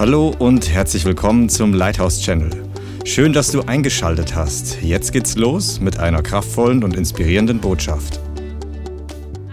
Hallo 0.00 0.34
und 0.38 0.70
herzlich 0.70 1.04
willkommen 1.04 1.50
zum 1.50 1.74
Lighthouse 1.74 2.22
Channel. 2.22 2.50
Schön, 3.04 3.34
dass 3.34 3.52
du 3.52 3.60
eingeschaltet 3.60 4.34
hast. 4.34 4.80
Jetzt 4.80 5.12
geht's 5.12 5.36
los 5.36 5.78
mit 5.78 5.98
einer 5.98 6.22
kraftvollen 6.22 6.82
und 6.84 6.96
inspirierenden 6.96 7.60
Botschaft. 7.60 8.18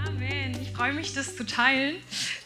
Amen. 0.05 0.57
Ich 0.61 0.71
freue 0.71 0.93
mich, 0.93 1.13
das 1.13 1.35
zu 1.35 1.45
teilen, 1.45 1.97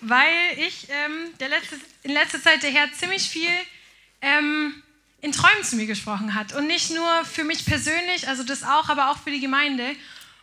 weil 0.01 0.33
ich 0.57 0.87
ähm, 0.89 1.29
letzte, 1.47 1.75
in 2.01 2.13
letzter 2.13 2.41
Zeit 2.41 2.63
der 2.63 2.71
Herr 2.71 2.91
ziemlich 2.91 3.29
viel 3.29 3.51
ähm, 4.23 4.73
in 5.21 5.31
Träumen 5.31 5.63
zu 5.63 5.75
mir 5.75 5.85
gesprochen 5.85 6.33
hat. 6.33 6.55
Und 6.55 6.65
nicht 6.65 6.89
nur 6.89 7.23
für 7.25 7.43
mich 7.43 7.67
persönlich, 7.67 8.27
also 8.27 8.41
das 8.41 8.63
auch, 8.63 8.89
aber 8.89 9.11
auch 9.11 9.19
für 9.19 9.29
die 9.29 9.41
Gemeinde 9.41 9.83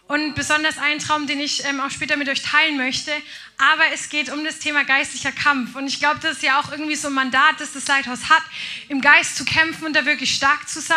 und 0.09 0.35
besonders 0.35 0.79
einen 0.79 1.01
Traum, 1.01 1.27
den 1.27 1.39
ich 1.39 1.65
ähm, 1.65 1.81
auch 1.81 1.91
später 1.91 2.17
mit 2.17 2.29
euch 2.31 2.43
teilen 2.43 2.79
möchte. 2.79 3.13
Aber 3.59 3.85
es 3.93 4.09
geht 4.09 4.31
um 4.31 4.43
das 4.43 4.59
Thema 4.59 4.85
geistlicher 4.85 5.33
Kampf. 5.33 5.77
Und 5.77 5.87
ich 5.87 6.01
glaube, 6.01 6.19
das 6.21 6.39
ist 6.39 6.43
ja 6.43 6.59
auch 6.59 6.73
irgendwie 6.73 6.97
so 6.97 7.09
ein 7.09 7.15
Mandat, 7.15 7.61
das 7.61 7.75
das 7.75 7.87
Leithaus 7.87 8.31
hat, 8.31 8.43
im 8.89 9.03
Geist 9.03 9.37
zu 9.37 9.45
kämpfen 9.45 9.85
und 9.85 9.95
da 9.95 10.07
wirklich 10.07 10.35
stark 10.35 10.67
zu 10.67 10.81
sein. 10.81 10.97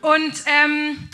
Und 0.00 0.34
ähm, 0.46 1.08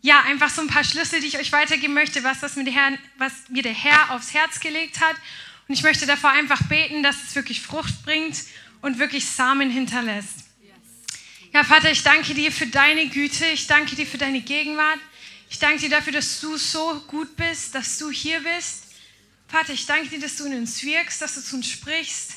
ja, 0.00 0.22
einfach 0.22 0.50
so 0.50 0.60
ein 0.60 0.66
paar 0.66 0.82
Schlüssel, 0.82 1.20
die 1.20 1.28
ich 1.28 1.38
euch 1.38 1.52
weitergeben 1.52 1.94
möchte, 1.94 2.24
was, 2.24 2.40
das 2.40 2.56
mir 2.56 2.64
der 2.64 2.74
Herr, 2.74 2.98
was 3.16 3.32
mir 3.48 3.62
der 3.62 3.74
Herr 3.74 4.10
aufs 4.10 4.34
Herz 4.34 4.58
gelegt 4.58 5.00
hat. 5.00 5.14
Und 5.68 5.74
ich 5.74 5.84
möchte 5.84 6.04
davor 6.06 6.30
einfach 6.30 6.64
beten, 6.64 7.04
dass 7.04 7.22
es 7.22 7.36
wirklich 7.36 7.62
Frucht 7.62 8.04
bringt 8.04 8.36
und 8.80 8.98
wirklich 8.98 9.24
Samen 9.26 9.70
hinterlässt. 9.70 10.46
Ja, 11.52 11.62
Vater, 11.62 11.92
ich 11.92 12.02
danke 12.02 12.34
dir 12.34 12.50
für 12.50 12.66
deine 12.66 13.06
Güte. 13.06 13.46
Ich 13.46 13.68
danke 13.68 13.94
dir 13.94 14.06
für 14.06 14.18
deine 14.18 14.40
Gegenwart. 14.40 14.98
Ich 15.52 15.58
danke 15.58 15.80
dir 15.80 15.90
dafür, 15.90 16.14
dass 16.14 16.40
du 16.40 16.56
so 16.56 16.98
gut 17.08 17.36
bist, 17.36 17.74
dass 17.74 17.98
du 17.98 18.10
hier 18.10 18.40
bist. 18.40 18.84
Vater, 19.48 19.74
ich 19.74 19.84
danke 19.84 20.08
dir, 20.08 20.18
dass 20.18 20.36
du 20.36 20.46
in 20.46 20.54
uns 20.54 20.82
wirkst, 20.82 21.20
dass 21.20 21.34
du 21.34 21.42
zu 21.42 21.56
uns 21.56 21.68
sprichst, 21.68 22.30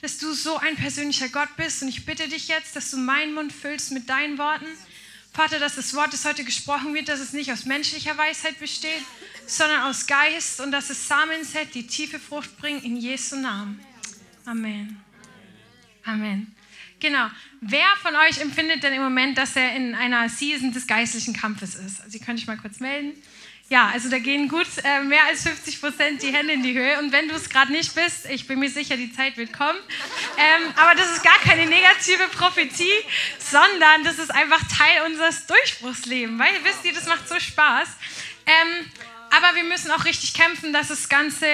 dass 0.00 0.16
du 0.16 0.32
so 0.32 0.56
ein 0.56 0.74
persönlicher 0.76 1.28
Gott 1.28 1.54
bist. 1.58 1.82
Und 1.82 1.88
ich 1.88 2.06
bitte 2.06 2.28
dich 2.28 2.48
jetzt, 2.48 2.74
dass 2.74 2.90
du 2.90 2.96
meinen 2.96 3.34
Mund 3.34 3.52
füllst 3.52 3.92
mit 3.92 4.08
deinen 4.08 4.38
Worten. 4.38 4.64
Vater, 5.34 5.58
dass 5.58 5.76
das 5.76 5.92
Wort, 5.92 6.14
das 6.14 6.24
heute 6.24 6.44
gesprochen 6.44 6.94
wird, 6.94 7.10
dass 7.10 7.20
es 7.20 7.34
nicht 7.34 7.52
aus 7.52 7.66
menschlicher 7.66 8.16
Weisheit 8.16 8.58
besteht, 8.58 9.02
sondern 9.46 9.82
aus 9.82 10.06
Geist 10.06 10.58
und 10.60 10.72
dass 10.72 10.88
es 10.88 11.06
Samen 11.06 11.44
set, 11.44 11.74
die 11.74 11.86
tiefe 11.86 12.18
Frucht 12.18 12.56
bringen 12.56 12.82
in 12.82 12.96
Jesu 12.96 13.36
Namen. 13.36 13.84
Amen. 14.46 14.98
Amen. 16.04 16.56
Genau. 17.02 17.28
Wer 17.60 17.86
von 18.00 18.14
euch 18.14 18.40
empfindet 18.40 18.84
denn 18.84 18.92
im 18.92 19.02
Moment, 19.02 19.36
dass 19.36 19.56
er 19.56 19.74
in 19.74 19.96
einer 19.96 20.28
Season 20.28 20.72
des 20.72 20.86
geistlichen 20.86 21.34
Kampfes 21.34 21.74
ist? 21.74 22.00
Also, 22.00 22.16
ihr 22.16 22.24
könnt 22.24 22.38
euch 22.38 22.46
mal 22.46 22.56
kurz 22.56 22.78
melden. 22.78 23.20
Ja, 23.68 23.88
also 23.88 24.08
da 24.08 24.20
gehen 24.20 24.48
gut 24.48 24.68
äh, 24.84 25.02
mehr 25.02 25.24
als 25.26 25.42
50 25.42 25.80
Prozent 25.80 26.22
die 26.22 26.32
Hände 26.32 26.52
in 26.52 26.62
die 26.62 26.74
Höhe. 26.74 27.00
Und 27.00 27.10
wenn 27.10 27.28
du 27.28 27.34
es 27.34 27.48
gerade 27.48 27.72
nicht 27.72 27.92
bist, 27.96 28.26
ich 28.30 28.46
bin 28.46 28.60
mir 28.60 28.70
sicher, 28.70 28.96
die 28.96 29.12
Zeit 29.12 29.36
wird 29.36 29.52
kommen. 29.52 29.78
Ähm, 30.38 30.72
aber 30.76 30.94
das 30.94 31.10
ist 31.10 31.24
gar 31.24 31.38
keine 31.38 31.66
negative 31.66 32.28
Prophetie, 32.36 32.92
sondern 33.38 34.04
das 34.04 34.20
ist 34.20 34.30
einfach 34.30 34.60
Teil 34.68 35.10
unseres 35.10 35.46
Durchbruchslebens. 35.46 36.38
Weil, 36.38 36.52
wisst 36.62 36.84
ihr, 36.84 36.92
das 36.92 37.06
macht 37.06 37.28
so 37.28 37.40
Spaß. 37.40 37.88
Ähm, 38.46 38.86
aber 39.30 39.56
wir 39.56 39.64
müssen 39.64 39.90
auch 39.90 40.04
richtig 40.04 40.34
kämpfen, 40.34 40.72
dass 40.72 40.88
das 40.88 41.08
Ganze 41.08 41.46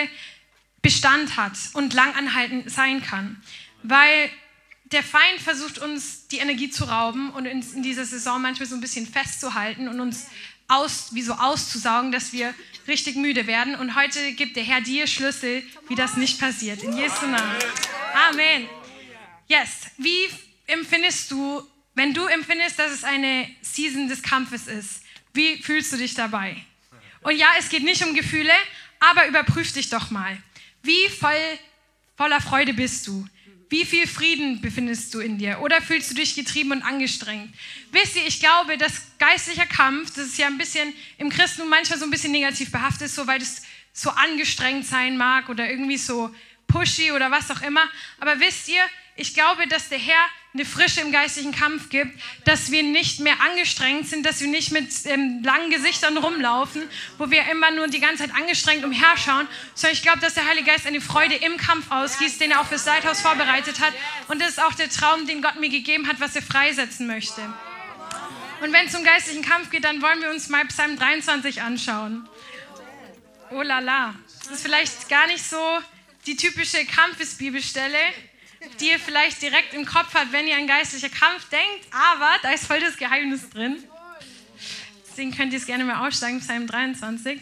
Bestand 0.83 1.39
hat 1.39 1.53
und 1.73 1.95
langanhaltend 1.95 2.71
sein 2.71 3.03
kann. 3.03 3.43
Weil 3.83 4.31
der 4.93 5.03
Feind 5.03 5.41
versucht 5.41 5.79
uns 5.79 6.29
die 6.29 6.39
Energie 6.39 6.71
zu 6.71 6.85
rauben 6.85 7.31
und 7.31 7.47
uns 7.47 7.73
in 7.73 7.83
dieser 7.83 8.05
Saison 8.05 8.41
manchmal 8.41 8.69
so 8.69 8.75
ein 8.75 8.81
bisschen 8.81 9.07
festzuhalten 9.07 9.89
und 9.89 10.01
uns 10.01 10.27
aus, 10.67 11.15
wie 11.15 11.23
so 11.23 11.35
auszusaugen, 11.35 12.13
dass 12.13 12.33
wir 12.33 12.55
richtig 12.87 13.17
müde 13.17 13.47
werden. 13.47 13.75
Und 13.75 13.97
heute 13.97 14.33
gibt 14.33 14.57
der 14.57 14.65
Herr 14.65 14.81
dir 14.81 15.07
Schlüssel, 15.07 15.63
wie 15.89 15.95
das 15.95 16.17
nicht 16.17 16.41
passiert. 16.41 16.83
In 16.83 16.97
Jesu 16.97 17.27
Namen. 17.27 17.57
Amen. 18.31 18.69
Yes. 19.47 19.87
Wie 19.97 20.29
empfindest 20.67 21.31
du, 21.31 21.63
wenn 21.95 22.15
du 22.15 22.27
empfindest, 22.27 22.79
dass 22.79 22.93
es 22.93 23.05
eine 23.05 23.49
Season 23.63 24.09
des 24.09 24.23
Kampfes 24.23 24.67
ist? 24.67 25.03
Wie 25.35 25.63
fühlst 25.63 25.93
du 25.93 25.97
dich 25.97 26.15
dabei? 26.15 26.57
Und 27.23 27.37
ja, 27.37 27.49
es 27.59 27.69
geht 27.69 27.83
nicht 27.83 28.05
um 28.05 28.15
Gefühle, 28.15 28.53
aber 29.01 29.27
überprüf 29.27 29.73
dich 29.73 29.91
doch 29.91 30.11
mal. 30.11 30.37
Wie 30.83 31.09
voll, 31.09 31.59
voller 32.17 32.41
Freude 32.41 32.75
bist 32.75 33.07
du? 33.07 33.27
Wie 33.71 33.85
viel 33.85 34.07
Frieden 34.07 34.63
befindest 34.63 35.13
du 35.13 35.21
in 35.21 35.37
dir? 35.37 35.61
Oder 35.61 35.83
fühlst 35.83 36.11
du 36.11 36.15
dich 36.15 36.35
getrieben 36.35 36.73
und 36.73 36.83
angestrengt? 36.83 37.53
Wisst 37.93 38.17
ihr, 38.17 38.27
ich 38.27 38.41
glaube, 38.41 38.79
dass 38.79 39.03
geistlicher 39.19 39.67
Kampf, 39.67 40.15
das 40.15 40.27
ist 40.27 40.39
ja 40.39 40.47
ein 40.47 40.57
bisschen 40.57 40.95
im 41.19 41.29
Christentum 41.29 41.69
manchmal 41.69 41.99
so 41.99 42.07
ein 42.07 42.11
bisschen 42.11 42.33
negativ 42.33 42.73
behaftet, 42.73 43.11
so 43.11 43.27
weil 43.27 43.43
es 43.43 43.63
so 43.93 44.11
angestrengt 44.11 44.87
sein 44.87 45.19
mag 45.19 45.49
oder 45.51 45.69
irgendwie 45.69 45.99
so 45.99 46.35
pushy 46.67 47.13
oder 47.13 47.31
was 47.31 47.51
auch 47.51 47.61
immer. 47.61 47.87
Aber 48.21 48.41
wisst 48.41 48.69
ihr, 48.69 48.83
ich 49.17 49.35
glaube, 49.35 49.67
dass 49.67 49.89
der 49.89 49.99
Herr 49.99 50.25
eine 50.59 50.67
Frische 50.67 51.01
im 51.01 51.13
geistlichen 51.13 51.53
Kampf 51.53 51.89
gibt, 51.89 52.21
dass 52.45 52.73
wir 52.73 52.83
nicht 52.83 53.21
mehr 53.21 53.41
angestrengt 53.41 54.09
sind, 54.09 54.27
dass 54.27 54.41
wir 54.41 54.49
nicht 54.49 54.73
mit 54.73 54.89
ähm, 55.05 55.41
langen 55.45 55.71
Gesichtern 55.71 56.17
rumlaufen, 56.17 56.83
wo 57.17 57.31
wir 57.31 57.49
immer 57.49 57.71
nur 57.71 57.87
die 57.87 58.01
ganze 58.01 58.25
Zeit 58.25 58.35
angestrengt 58.35 58.85
umherschauen, 58.85 59.47
sondern 59.75 59.95
ich 59.95 60.03
glaube, 60.03 60.19
dass 60.19 60.35
der 60.35 60.47
Heilige 60.49 60.67
Geist 60.67 60.87
eine 60.87 61.01
Freude 61.01 61.37
im 61.37 61.57
Kampf 61.57 61.91
ausgießt, 61.91 62.41
den 62.41 62.51
er 62.51 62.61
auch 62.61 62.67
fürs 62.67 62.87
Leithaus 62.87 63.21
vorbereitet 63.21 63.81
hat. 63.81 63.93
Und 64.27 64.43
das 64.43 64.51
ist 64.51 64.63
auch 64.63 64.75
der 64.75 64.91
Traum, 64.91 65.27
den 65.29 65.43
Gott 65.43 65.61
mir 65.61 65.69
gegeben 65.69 66.09
hat, 66.09 66.19
was 66.19 66.35
er 66.35 66.43
freisetzen 66.43 67.07
möchte. 67.07 67.41
Und 68.61 68.73
wenn 68.73 68.89
es 68.89 68.95
um 68.97 69.05
geistlichen 69.05 69.43
Kampf 69.43 69.71
geht, 69.71 69.85
dann 69.85 70.03
wollen 70.03 70.21
wir 70.21 70.31
uns 70.31 70.49
mal 70.49 70.65
Psalm 70.67 70.99
23 70.99 71.63
anschauen. 71.63 72.29
Oh 73.53 73.63
la 73.63 73.79
la. 73.79 74.15
Das 74.41 74.57
ist 74.57 74.63
vielleicht 74.63 75.09
gar 75.09 75.29
nicht 75.29 75.45
so 75.45 75.79
die 76.27 76.35
typische 76.37 76.85
Kampfesbibelstelle, 76.85 77.99
die 78.81 78.91
ihr 78.91 78.99
vielleicht 78.99 79.41
direkt 79.43 79.75
im 79.75 79.85
Kopf 79.85 80.15
habt, 80.15 80.33
wenn 80.33 80.47
ihr 80.47 80.57
an 80.57 80.67
geistlicher 80.67 81.09
Kampf 81.09 81.49
denkt, 81.49 81.87
aber 81.93 82.37
da 82.43 82.53
ist 82.53 82.67
voll 82.67 82.81
das 82.81 82.97
Geheimnis 82.97 83.49
drin. 83.51 83.83
Deswegen 85.09 85.35
könnt 85.35 85.53
ihr 85.53 85.59
es 85.59 85.67
gerne 85.67 85.85
mal 85.85 86.07
aufsteigen, 86.07 86.41
Psalm 86.41 86.67
23. 86.67 87.41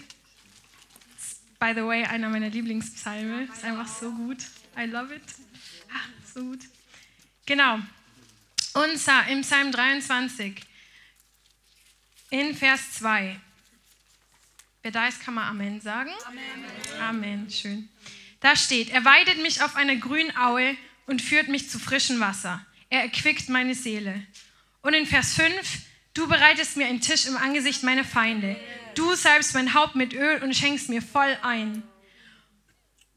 By 1.59 1.73
the 1.75 1.85
way, 1.85 2.05
einer 2.05 2.29
meiner 2.29 2.49
Lieblingspsalme. 2.49 3.45
Ist 3.45 3.65
einfach 3.65 3.89
so 3.89 4.11
gut. 4.13 4.39
I 4.79 4.85
love 4.85 5.15
it. 5.15 5.23
Ah, 5.91 6.01
so 6.35 6.41
gut. 6.41 6.61
Genau. 7.47 7.79
Und 8.75 9.01
im 9.31 9.41
Psalm 9.41 9.73
23, 9.73 10.61
in 12.31 12.55
Vers 12.55 12.93
2. 12.95 13.41
Wer 14.83 14.91
da 14.91 15.09
ist, 15.09 15.21
kann 15.21 15.35
mal 15.35 15.49
Amen 15.49 15.81
sagen. 15.81 16.11
Amen. 16.27 16.43
Amen. 17.01 17.51
Schön. 17.51 17.89
Da 18.41 18.55
steht, 18.55 18.91
er 18.91 19.05
weidet 19.05 19.41
mich 19.43 19.63
auf 19.63 19.77
einer 19.77 19.97
grünen 19.97 20.37
Aue 20.37 20.77
und 21.07 21.23
führt 21.23 21.49
mich 21.49 21.71
zu 21.71 21.79
frischem 21.79 22.21
Wasser. 22.21 22.65
Er 22.91 23.03
erquickt 23.03 23.49
meine 23.49 23.75
Seele. 23.75 24.23
Und 24.83 24.95
in 24.95 25.07
Vers 25.07 25.35
5, 25.35 25.53
du 26.15 26.29
bereitest 26.29 26.77
mir 26.77 26.87
einen 26.87 27.01
Tisch 27.01 27.27
im 27.27 27.37
Angesicht 27.37 27.83
meiner 27.83 28.05
Feinde. 28.05 28.57
Du 28.95 29.15
salbst 29.15 29.55
mein 29.55 29.75
Haupt 29.75 29.95
mit 29.95 30.15
Öl 30.15 30.43
und 30.43 30.55
schenkst 30.55 30.89
mir 30.89 31.03
voll 31.03 31.37
ein. 31.43 31.83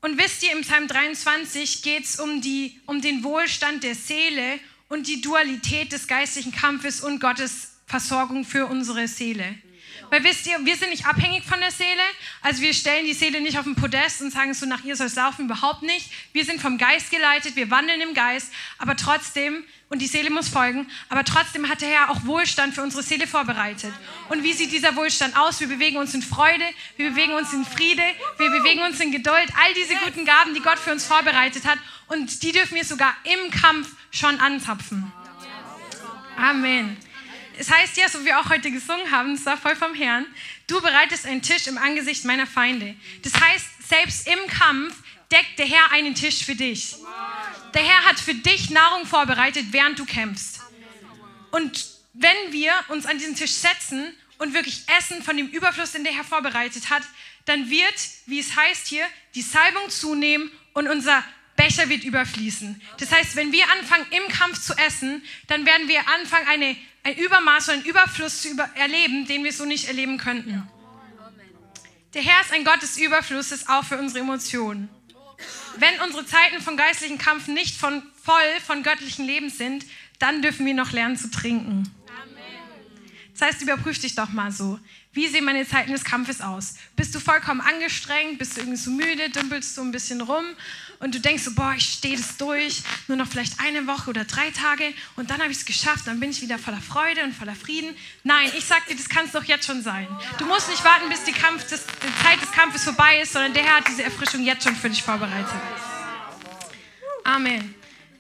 Und 0.02 0.18
wisst 0.18 0.44
ihr, 0.44 0.52
im 0.52 0.62
Psalm 0.62 0.88
23 0.88 1.82
geht 1.84 2.06
es 2.06 2.20
um, 2.20 2.42
um 2.86 3.02
den 3.02 3.24
Wohlstand 3.24 3.84
der 3.84 3.96
Seele 3.96 4.60
und 4.88 5.08
die 5.08 5.22
Dualität 5.22 5.92
des 5.92 6.08
geistlichen 6.08 6.52
Kampfes 6.52 7.02
und 7.02 7.20
Gottes 7.20 7.74
Versorgung 7.86 8.46
für 8.46 8.66
unsere 8.66 9.08
Seele. 9.08 9.56
Weil 10.10 10.24
wisst 10.24 10.48
ihr, 10.48 10.58
wir 10.66 10.76
sind 10.76 10.90
nicht 10.90 11.06
abhängig 11.06 11.44
von 11.44 11.60
der 11.60 11.72
Seele. 11.72 12.02
Also 12.42 12.62
wir 12.62 12.74
stellen 12.74 13.06
die 13.06 13.14
Seele 13.14 13.42
nicht 13.42 13.58
auf 13.60 13.66
den 13.66 13.76
Podest 13.76 14.22
und 14.22 14.32
sagen 14.32 14.54
so, 14.54 14.66
nach 14.66 14.84
ihr 14.84 14.96
soll 14.96 15.08
es 15.08 15.16
laufen, 15.16 15.46
überhaupt 15.46 15.84
nicht. 15.84 16.10
Wir 16.34 16.46
sind 16.46 16.62
vom 16.62 16.78
Geist 16.78 17.12
geleitet, 17.12 17.56
wir 17.56 17.70
wandeln 17.70 18.02
im 18.02 18.14
Geist, 18.14 18.52
aber 18.78 18.96
trotzdem, 18.96 19.64
und 19.90 20.02
die 20.02 20.08
Seele 20.08 20.30
muss 20.30 20.50
folgen, 20.50 20.88
aber 21.10 21.24
trotzdem 21.24 21.70
hat 21.70 21.82
der 21.82 21.90
Herr 21.90 22.10
auch 22.10 22.26
Wohlstand 22.26 22.74
für 22.74 22.82
unsere 22.82 23.04
Seele 23.04 23.28
vorbereitet. 23.28 23.94
Und 24.30 24.44
wie 24.44 24.54
sieht 24.54 24.72
dieser 24.72 24.96
Wohlstand 24.96 25.38
aus? 25.38 25.60
Wir 25.60 25.68
bewegen 25.68 25.98
uns 25.98 26.14
in 26.14 26.22
Freude, 26.22 26.64
wir 26.98 27.12
bewegen 27.12 27.34
uns 27.34 27.54
in 27.54 27.66
Friede, 27.66 28.04
wir 28.38 28.50
bewegen 28.50 28.82
uns 28.82 29.00
in 29.00 29.12
Geduld, 29.12 29.48
all 29.64 29.74
diese 29.76 29.96
guten 30.06 30.26
Gaben, 30.26 30.54
die 30.54 30.62
Gott 30.62 30.80
für 30.80 30.92
uns 30.92 31.06
vorbereitet 31.06 31.66
hat. 31.66 31.78
Und 32.08 32.42
die 32.44 32.52
dürfen 32.52 32.76
wir 32.76 32.86
sogar 32.86 33.16
im 33.24 33.52
Kampf 33.52 33.90
schon 34.12 34.40
anzapfen. 34.40 35.12
Amen. 36.38 36.98
Es 37.60 37.70
heißt 37.70 37.98
ja, 37.98 38.08
so 38.08 38.22
wie 38.22 38.26
wir 38.28 38.40
auch 38.40 38.50
heute 38.50 38.72
gesungen 38.72 39.12
haben, 39.12 39.34
es 39.34 39.46
war 39.46 39.58
voll 39.58 39.76
vom 39.76 39.94
Herrn, 39.94 40.26
du 40.68 40.80
bereitest 40.80 41.26
einen 41.26 41.42
Tisch 41.42 41.68
im 41.68 41.78
Angesicht 41.78 42.24
meiner 42.24 42.48
Feinde. 42.48 42.96
Das 43.22 43.34
heißt, 43.34 43.66
selbst 43.86 44.28
im 44.30 44.40
Kampf 44.48 44.96
deckt 45.30 45.60
der 45.60 45.66
Herr 45.66 45.92
einen 45.92 46.16
Tisch 46.16 46.46
für 46.46 46.56
dich. 46.56 46.96
Der 47.74 47.84
Herr 47.84 48.06
hat 48.06 48.18
für 48.18 48.34
dich 48.34 48.70
Nahrung 48.70 49.06
vorbereitet, 49.06 49.66
während 49.72 50.00
du 50.00 50.06
kämpfst. 50.06 50.62
Und 51.52 51.86
wenn 52.14 52.54
wir 52.54 52.72
uns 52.88 53.06
an 53.06 53.18
diesen 53.18 53.36
Tisch 53.36 53.52
setzen 53.52 54.16
und 54.38 54.54
wirklich 54.54 54.84
essen 54.98 55.22
von 55.22 55.36
dem 55.36 55.50
Überfluss, 55.50 55.92
den 55.92 56.06
der 56.06 56.14
Herr 56.14 56.24
vorbereitet 56.24 56.90
hat, 56.90 57.04
dann 57.44 57.70
wird, 57.70 57.96
wie 58.26 58.40
es 58.40 58.56
heißt 58.56 58.88
hier, 58.88 59.06
die 59.36 59.42
Salbung 59.42 59.90
zunehmen 59.90 60.50
und 60.72 60.88
unser 60.88 61.26
Becher 61.60 61.90
wird 61.90 62.06
überfließen. 62.06 62.82
Das 63.00 63.12
heißt, 63.12 63.36
wenn 63.36 63.52
wir 63.52 63.70
anfangen, 63.78 64.06
im 64.12 64.32
Kampf 64.32 64.62
zu 64.62 64.74
essen, 64.78 65.22
dann 65.48 65.66
werden 65.66 65.90
wir 65.90 66.00
anfangen, 66.08 66.48
eine 66.48 66.78
ein 67.04 67.18
Übermaß 67.18 67.70
und 67.70 67.74
einen 67.76 67.86
Überfluss 67.86 68.42
zu 68.42 68.50
über 68.50 68.70
erleben, 68.76 69.26
den 69.26 69.44
wir 69.44 69.54
so 69.54 69.66
nicht 69.66 69.88
erleben 69.88 70.18
könnten. 70.18 70.68
Der 72.14 72.22
Herr 72.22 72.42
ist 72.42 72.54
ein 72.54 72.64
Gott 72.64 72.82
des 72.82 72.98
Überflusses, 72.98 73.68
auch 73.68 73.84
für 73.84 73.98
unsere 73.98 74.20
Emotionen. 74.20 74.90
Wenn 75.78 76.00
unsere 76.02 76.26
Zeiten 76.26 76.62
von 76.62 76.76
geistlichen 76.76 77.18
Kampf 77.18 77.48
nicht 77.48 77.78
von, 77.78 78.04
voll 78.24 78.60
von 78.66 78.84
göttlichen 78.84 79.26
Lebens 79.26 79.58
sind, 79.58 79.86
dann 80.18 80.42
dürfen 80.42 80.66
wir 80.66 80.74
noch 80.74 80.92
lernen 80.92 81.18
zu 81.18 81.30
trinken. 81.30 81.90
Das 83.34 83.48
heißt, 83.48 83.62
überprüf 83.62 84.00
dich 84.00 84.16
doch 84.16 84.30
mal 84.30 84.52
so. 84.52 84.80
Wie 85.20 85.28
sehen 85.28 85.44
meine 85.44 85.68
Zeiten 85.68 85.92
des 85.92 86.06
Kampfes 86.06 86.40
aus? 86.40 86.76
Bist 86.96 87.14
du 87.14 87.20
vollkommen 87.20 87.60
angestrengt? 87.60 88.40
Bist 88.40 88.56
du 88.56 88.62
irgendwie 88.62 88.78
so 88.78 88.90
müde? 88.90 89.30
Dümpelst 89.30 89.76
du 89.76 89.82
ein 89.82 89.92
bisschen 89.92 90.22
rum? 90.22 90.46
Und 91.00 91.14
du 91.14 91.20
denkst 91.20 91.44
so, 91.44 91.54
boah, 91.56 91.74
ich 91.76 91.84
stehe 91.84 92.16
das 92.16 92.38
durch. 92.38 92.84
Nur 93.10 93.18
noch 93.18 93.28
vielleicht 93.28 93.60
eine 93.60 93.86
Woche 93.86 94.12
oder 94.12 94.24
drei 94.24 94.50
Tage. 94.52 94.94
Und 95.18 95.30
dann 95.30 95.42
habe 95.42 95.52
ich 95.52 95.58
es 95.58 95.66
geschafft. 95.66 96.08
Dann 96.08 96.22
bin 96.22 96.30
ich 96.30 96.42
wieder 96.42 96.58
voller 96.58 96.80
Freude 96.80 97.22
und 97.26 97.36
voller 97.36 97.54
Frieden. 97.54 97.94
Nein, 98.24 98.50
ich 98.58 98.64
sag 98.64 98.88
dir, 98.88 98.96
das 98.96 99.10
kann 99.10 99.26
es 99.26 99.34
doch 99.34 99.44
jetzt 99.44 99.66
schon 99.66 99.84
sein. 99.84 100.08
Du 100.38 100.46
musst 100.46 100.70
nicht 100.70 100.86
warten, 100.86 101.10
bis 101.10 101.26
die, 101.26 101.34
Kampf, 101.34 101.70
das, 101.70 101.86
die 101.86 102.24
Zeit 102.24 102.42
des 102.42 102.54
Kampfes 102.54 102.86
vorbei 102.86 103.20
ist, 103.20 103.34
sondern 103.34 103.54
der 103.54 103.64
Herr 103.64 103.76
hat 103.76 103.90
diese 103.90 104.04
Erfrischung 104.04 104.42
jetzt 104.46 104.64
schon 104.64 104.78
für 104.78 104.90
dich 104.90 105.04
vorbereitet. 105.04 105.52
Amen. 107.26 107.76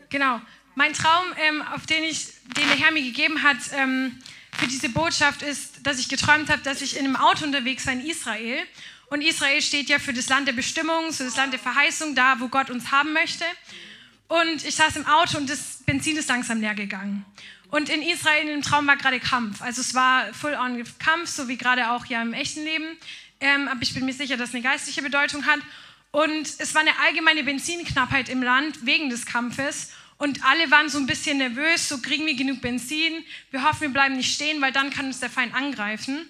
Genau. 0.09 0.41
Mein 0.75 0.91
Traum, 0.91 1.27
ähm, 1.37 1.61
auf 1.61 1.85
den, 1.85 2.03
ich, 2.03 2.25
den 2.57 2.67
der 2.67 2.77
Herr 2.77 2.91
mir 2.91 3.03
gegeben 3.03 3.41
hat, 3.41 3.57
ähm, 3.71 4.19
für 4.59 4.67
diese 4.67 4.89
Botschaft 4.89 5.41
ist, 5.41 5.85
dass 5.87 5.99
ich 5.99 6.09
geträumt 6.09 6.49
habe, 6.49 6.61
dass 6.61 6.81
ich 6.81 6.97
in 6.97 7.05
einem 7.05 7.15
Auto 7.15 7.45
unterwegs 7.45 7.85
war 7.85 7.93
in 7.93 8.05
Israel. 8.05 8.59
Und 9.07 9.21
Israel 9.21 9.61
steht 9.61 9.89
ja 9.89 9.99
für 9.99 10.13
das 10.13 10.27
Land 10.27 10.47
der 10.47 10.53
Bestimmung, 10.53 11.13
für 11.13 11.23
das 11.23 11.37
Land 11.37 11.53
der 11.53 11.59
Verheißung, 11.59 12.13
da, 12.13 12.39
wo 12.39 12.49
Gott 12.49 12.69
uns 12.69 12.91
haben 12.91 13.13
möchte. 13.13 13.45
Und 14.27 14.65
ich 14.65 14.75
saß 14.75 14.97
im 14.97 15.07
Auto 15.07 15.37
und 15.37 15.49
das 15.49 15.79
Benzin 15.85 16.17
ist 16.17 16.29
langsam 16.29 16.59
leer 16.59 16.75
gegangen. 16.75 17.25
Und 17.71 17.89
in 17.89 18.01
Israel 18.01 18.49
im 18.49 18.61
Traum 18.61 18.85
war 18.85 18.97
gerade 18.97 19.19
Kampf. 19.19 19.61
Also 19.61 19.81
es 19.81 19.93
war 19.93 20.33
full-on 20.33 20.83
Kampf, 20.99 21.29
so 21.29 21.47
wie 21.47 21.57
gerade 21.57 21.91
auch 21.91 22.05
ja 22.05 22.21
im 22.21 22.33
echten 22.33 22.63
Leben. 22.63 22.97
Ähm, 23.39 23.67
aber 23.67 23.81
ich 23.81 23.93
bin 23.93 24.05
mir 24.05 24.13
sicher, 24.13 24.37
dass 24.37 24.49
es 24.49 24.55
eine 24.55 24.63
geistliche 24.63 25.01
Bedeutung 25.01 25.45
hat. 25.45 25.59
Und 26.11 26.47
es 26.59 26.73
war 26.73 26.81
eine 26.81 26.99
allgemeine 26.99 27.43
Benzinknappheit 27.43 28.27
im 28.29 28.43
Land 28.43 28.85
wegen 28.85 29.09
des 29.09 29.25
Kampfes. 29.25 29.91
Und 30.19 30.43
alle 30.43 30.69
waren 30.69 30.89
so 30.89 30.97
ein 30.97 31.07
bisschen 31.07 31.37
nervös, 31.37 31.87
so 31.87 31.99
kriegen 31.99 32.25
wir 32.25 32.35
genug 32.35 32.59
Benzin. 32.59 33.23
Wir 33.51 33.63
hoffen, 33.63 33.81
wir 33.81 33.89
bleiben 33.89 34.17
nicht 34.17 34.33
stehen, 34.33 34.61
weil 34.61 34.73
dann 34.73 34.89
kann 34.89 35.05
uns 35.05 35.21
der 35.21 35.29
Feind 35.29 35.55
angreifen. 35.55 36.29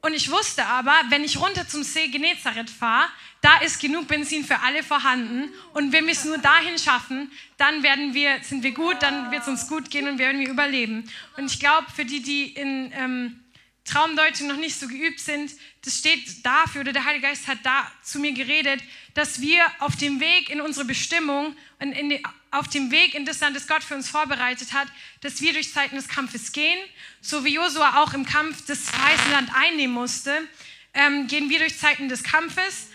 Und 0.00 0.12
ich 0.12 0.30
wusste 0.30 0.66
aber, 0.66 0.94
wenn 1.08 1.22
ich 1.22 1.40
runter 1.40 1.66
zum 1.66 1.84
See 1.84 2.08
Genezareth 2.08 2.68
fahre, 2.68 3.08
da 3.40 3.58
ist 3.58 3.80
genug 3.80 4.08
Benzin 4.08 4.44
für 4.44 4.58
alle 4.60 4.82
vorhanden. 4.82 5.52
Und 5.72 5.92
wenn 5.92 6.06
wir 6.06 6.12
es 6.12 6.24
nur 6.24 6.38
dahin 6.38 6.78
schaffen, 6.78 7.30
dann 7.56 7.84
werden 7.84 8.12
wir, 8.12 8.42
sind 8.42 8.64
wir 8.64 8.72
gut, 8.72 8.96
dann 9.00 9.30
wird 9.30 9.42
es 9.42 9.48
uns 9.48 9.68
gut 9.68 9.88
gehen 9.88 10.08
und 10.08 10.18
werden 10.18 10.40
wir 10.40 10.48
überleben. 10.48 11.08
Und 11.36 11.46
ich 11.46 11.60
glaube, 11.60 11.86
für 11.94 12.04
die, 12.04 12.22
die 12.22 12.46
in 12.48 12.92
ähm, 12.92 13.40
Traumdeutung 13.84 14.48
noch 14.48 14.56
nicht 14.56 14.78
so 14.78 14.88
geübt 14.88 15.20
sind, 15.20 15.52
das 15.84 15.98
steht 15.98 16.44
dafür, 16.44 16.80
oder 16.80 16.92
der 16.92 17.04
Heilige 17.04 17.28
Geist 17.28 17.46
hat 17.46 17.58
da 17.62 17.90
zu 18.02 18.18
mir 18.18 18.32
geredet, 18.32 18.82
dass 19.14 19.40
wir 19.40 19.64
auf 19.78 19.94
dem 19.96 20.18
Weg 20.18 20.50
in 20.50 20.60
unsere 20.60 20.84
Bestimmung 20.84 21.56
und 21.78 21.92
in 21.92 22.10
die, 22.10 22.22
auf 22.50 22.68
dem 22.68 22.90
Weg 22.90 23.14
in 23.14 23.24
das 23.24 23.40
Land, 23.40 23.56
das 23.56 23.66
Gott 23.66 23.84
für 23.84 23.94
uns 23.94 24.08
vorbereitet 24.08 24.72
hat, 24.72 24.88
dass 25.20 25.40
wir 25.40 25.52
durch 25.52 25.72
Zeiten 25.72 25.96
des 25.96 26.08
Kampfes 26.08 26.52
gehen, 26.52 26.78
so 27.20 27.44
wie 27.44 27.54
Josua 27.54 28.02
auch 28.02 28.14
im 28.14 28.24
Kampf 28.24 28.64
das 28.66 28.90
verheißene 28.90 29.32
Land 29.32 29.50
einnehmen 29.54 29.94
musste, 29.94 30.48
ähm, 30.94 31.26
gehen 31.26 31.50
wir 31.50 31.58
durch 31.58 31.78
Zeiten 31.78 32.08
des 32.08 32.22
Kampfes. 32.22 32.88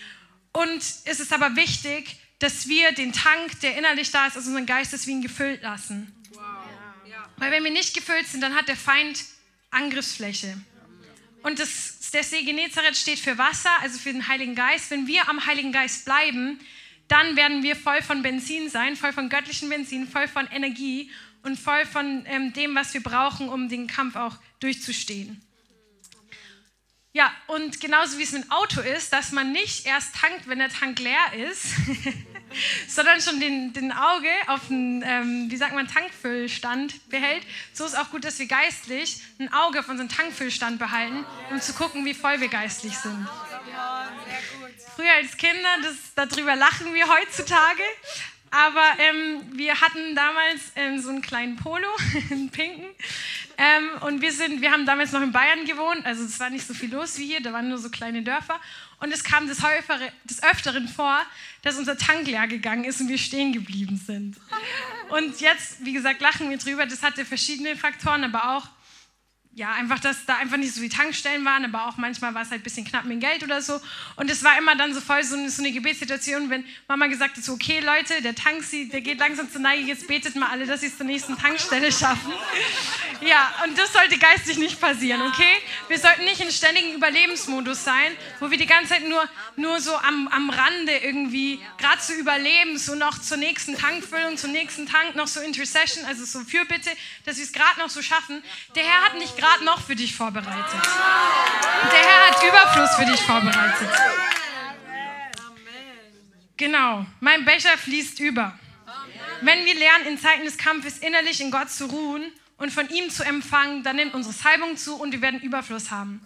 Und 0.52 0.82
es 1.04 1.20
ist 1.20 1.32
aber 1.32 1.56
wichtig, 1.56 2.16
dass 2.38 2.68
wir 2.68 2.92
den 2.92 3.12
Tank, 3.12 3.60
der 3.60 3.76
innerlich 3.76 4.10
da 4.10 4.26
ist, 4.26 4.36
also 4.36 4.48
unseren 4.48 4.66
Geist, 4.66 4.92
dass 4.92 5.06
wir 5.06 5.14
ihn 5.14 5.22
gefüllt 5.22 5.62
lassen. 5.62 6.14
Wow. 6.32 6.42
Ja. 7.08 7.28
Weil 7.36 7.52
wenn 7.52 7.64
wir 7.64 7.70
nicht 7.70 7.94
gefüllt 7.94 8.26
sind, 8.26 8.40
dann 8.40 8.54
hat 8.54 8.68
der 8.68 8.76
Feind 8.76 9.24
Angriffsfläche. 9.70 10.56
Und 11.42 11.58
das, 11.58 12.10
der 12.12 12.24
See 12.24 12.42
Genezareth 12.42 12.96
steht 12.96 13.18
für 13.18 13.36
Wasser, 13.38 13.70
also 13.80 13.98
für 13.98 14.12
den 14.12 14.28
Heiligen 14.28 14.54
Geist. 14.54 14.90
Wenn 14.90 15.06
wir 15.06 15.28
am 15.28 15.44
Heiligen 15.44 15.72
Geist 15.72 16.04
bleiben, 16.04 16.58
dann 17.08 17.36
werden 17.36 17.62
wir 17.62 17.76
voll 17.76 18.02
von 18.02 18.22
Benzin 18.22 18.68
sein, 18.70 18.96
voll 18.96 19.12
von 19.12 19.28
göttlichen 19.28 19.68
Benzin, 19.68 20.08
voll 20.08 20.28
von 20.28 20.46
Energie 20.48 21.10
und 21.42 21.58
voll 21.58 21.84
von 21.84 22.24
ähm, 22.26 22.52
dem, 22.52 22.74
was 22.74 22.94
wir 22.94 23.02
brauchen, 23.02 23.48
um 23.48 23.68
den 23.68 23.86
Kampf 23.86 24.16
auch 24.16 24.36
durchzustehen. 24.60 25.40
Ja, 27.16 27.32
und 27.46 27.80
genauso 27.80 28.18
wie 28.18 28.24
es 28.24 28.32
mit 28.32 28.50
Auto 28.50 28.80
ist, 28.80 29.12
dass 29.12 29.30
man 29.30 29.52
nicht 29.52 29.86
erst 29.86 30.16
tankt, 30.16 30.48
wenn 30.48 30.58
der 30.58 30.68
Tank 30.68 30.98
leer 30.98 31.48
ist, 31.48 31.66
sondern 32.88 33.20
schon 33.20 33.38
den, 33.38 33.72
den 33.72 33.92
Auge 33.92 34.28
auf 34.48 34.66
den, 34.66 35.04
ähm, 35.06 35.46
wie 35.48 35.56
sagt 35.56 35.76
man, 35.76 35.86
Tankfüllstand 35.86 37.08
behält. 37.10 37.46
So 37.72 37.84
ist 37.84 37.96
auch 37.96 38.10
gut, 38.10 38.24
dass 38.24 38.40
wir 38.40 38.46
geistlich 38.46 39.22
ein 39.38 39.52
Auge 39.52 39.78
auf 39.78 39.88
unseren 39.88 40.08
Tankfüllstand 40.08 40.80
behalten, 40.80 41.24
um 41.50 41.60
zu 41.60 41.72
gucken, 41.74 42.04
wie 42.04 42.14
voll 42.14 42.40
wir 42.40 42.48
geistlich 42.48 42.96
sind. 42.98 43.28
Früher 44.94 45.12
als 45.12 45.36
Kinder, 45.36 45.68
das, 45.82 45.96
darüber 46.14 46.54
lachen 46.54 46.94
wir 46.94 47.08
heutzutage. 47.08 47.82
Aber 48.50 48.84
ähm, 48.98 49.42
wir 49.52 49.80
hatten 49.80 50.14
damals 50.14 50.60
ähm, 50.76 51.00
so 51.00 51.08
einen 51.08 51.22
kleinen 51.22 51.56
Polo, 51.56 51.88
einen 52.30 52.50
pinken. 52.50 52.86
Ähm, 53.58 54.02
und 54.02 54.20
wir, 54.20 54.32
sind, 54.32 54.60
wir 54.60 54.70
haben 54.70 54.86
damals 54.86 55.10
noch 55.10 55.22
in 55.22 55.32
Bayern 55.32 55.64
gewohnt, 55.64 56.06
also 56.06 56.24
es 56.24 56.38
war 56.38 56.50
nicht 56.50 56.64
so 56.64 56.72
viel 56.72 56.92
los 56.92 57.18
wie 57.18 57.26
hier, 57.26 57.42
da 57.42 57.52
waren 57.52 57.68
nur 57.68 57.78
so 57.78 57.90
kleine 57.90 58.22
Dörfer. 58.22 58.60
Und 59.00 59.12
es 59.12 59.24
kam 59.24 59.48
des, 59.48 59.60
Häufere, 59.62 60.12
des 60.24 60.40
Öfteren 60.44 60.86
vor, 60.86 61.20
dass 61.62 61.76
unser 61.78 61.98
Tank 61.98 62.28
leer 62.28 62.46
gegangen 62.46 62.84
ist 62.84 63.00
und 63.00 63.08
wir 63.08 63.18
stehen 63.18 63.52
geblieben 63.52 63.96
sind. 63.96 64.36
Und 65.08 65.40
jetzt, 65.40 65.84
wie 65.84 65.92
gesagt, 65.92 66.20
lachen 66.20 66.48
wir 66.48 66.58
drüber. 66.58 66.86
Das 66.86 67.02
hatte 67.02 67.24
verschiedene 67.24 67.74
Faktoren, 67.74 68.22
aber 68.22 68.56
auch 68.56 68.68
ja, 69.56 69.72
einfach, 69.72 70.00
dass 70.00 70.26
da 70.26 70.36
einfach 70.36 70.56
nicht 70.56 70.74
so 70.74 70.80
viele 70.80 70.92
Tankstellen 70.92 71.44
waren, 71.44 71.64
aber 71.64 71.86
auch 71.86 71.96
manchmal 71.96 72.34
war 72.34 72.42
es 72.42 72.50
halt 72.50 72.60
ein 72.60 72.64
bisschen 72.64 72.84
knapp 72.84 73.04
mit 73.04 73.20
Geld 73.20 73.44
oder 73.44 73.62
so. 73.62 73.80
Und 74.16 74.28
es 74.28 74.42
war 74.42 74.58
immer 74.58 74.74
dann 74.74 74.92
so 74.92 75.00
voll 75.00 75.22
so 75.22 75.36
eine, 75.36 75.48
so 75.48 75.62
eine 75.62 75.70
Gebetssituation, 75.70 76.50
wenn 76.50 76.64
Mama 76.88 77.06
gesagt 77.06 77.36
hat, 77.36 77.44
so, 77.44 77.52
okay 77.52 77.78
Leute, 77.78 78.20
der 78.22 78.34
Tank, 78.34 78.64
der 78.72 79.00
geht 79.00 79.18
langsam 79.20 79.50
zur 79.50 79.60
Neige, 79.60 79.82
jetzt 79.86 80.08
betet 80.08 80.34
mal 80.34 80.48
alle, 80.48 80.66
dass 80.66 80.80
sie 80.80 80.88
es 80.88 80.96
zur 80.96 81.06
nächsten 81.06 81.38
Tankstelle 81.38 81.92
schaffen. 81.92 82.32
Ja, 83.20 83.54
und 83.64 83.78
das 83.78 83.92
sollte 83.92 84.18
geistig 84.18 84.58
nicht 84.58 84.80
passieren, 84.80 85.22
okay? 85.22 85.54
Wir 85.86 85.98
sollten 85.98 86.24
nicht 86.24 86.40
in 86.40 86.50
ständigen 86.50 86.94
Überlebensmodus 86.94 87.84
sein, 87.84 88.12
wo 88.40 88.50
wir 88.50 88.58
die 88.58 88.66
ganze 88.66 88.94
Zeit 88.94 89.08
nur, 89.08 89.22
nur 89.54 89.80
so 89.80 89.96
am, 89.96 90.26
am 90.28 90.50
Rande 90.50 90.96
irgendwie 90.96 91.60
gerade 91.78 92.00
zu 92.00 92.14
überleben, 92.14 92.76
so 92.76 92.96
noch 92.96 93.20
zur 93.20 93.36
nächsten 93.36 93.78
Tankfüllung, 93.78 94.36
zum 94.36 94.50
nächsten 94.50 94.86
Tank, 94.86 95.14
noch 95.14 95.28
so 95.28 95.40
Intercession, 95.40 96.04
also 96.06 96.24
so 96.24 96.40
Fürbitte, 96.40 96.90
dass 97.24 97.36
wir 97.36 97.44
es 97.44 97.52
gerade 97.52 97.78
noch 97.78 97.88
so 97.88 98.02
schaffen. 98.02 98.42
Der 98.74 98.82
Herr 98.82 99.04
hat 99.04 99.14
nicht 99.14 99.36
gerade 99.44 99.64
noch 99.64 99.80
für 99.82 99.94
dich 99.94 100.16
vorbereitet. 100.16 100.82
Der 101.92 101.98
Herr 101.98 102.30
hat 102.30 102.42
Überfluss 102.42 102.96
für 102.96 103.04
dich 103.04 103.20
vorbereitet. 103.20 103.90
Genau, 106.56 107.04
mein 107.20 107.44
Becher 107.44 107.76
fließt 107.76 108.20
über. 108.20 108.58
Wenn 109.42 109.66
wir 109.66 109.74
lernen, 109.74 110.06
in 110.06 110.18
Zeiten 110.18 110.44
des 110.44 110.56
Kampfes 110.56 110.98
innerlich 110.98 111.42
in 111.42 111.50
Gott 111.50 111.70
zu 111.70 111.86
ruhen 111.86 112.32
und 112.56 112.72
von 112.72 112.88
ihm 112.88 113.10
zu 113.10 113.22
empfangen, 113.22 113.82
dann 113.82 113.96
nimmt 113.96 114.14
unsere 114.14 114.32
Salbung 114.32 114.78
zu 114.78 114.94
und 114.96 115.12
wir 115.12 115.20
werden 115.20 115.40
Überfluss 115.40 115.90
haben. 115.90 116.24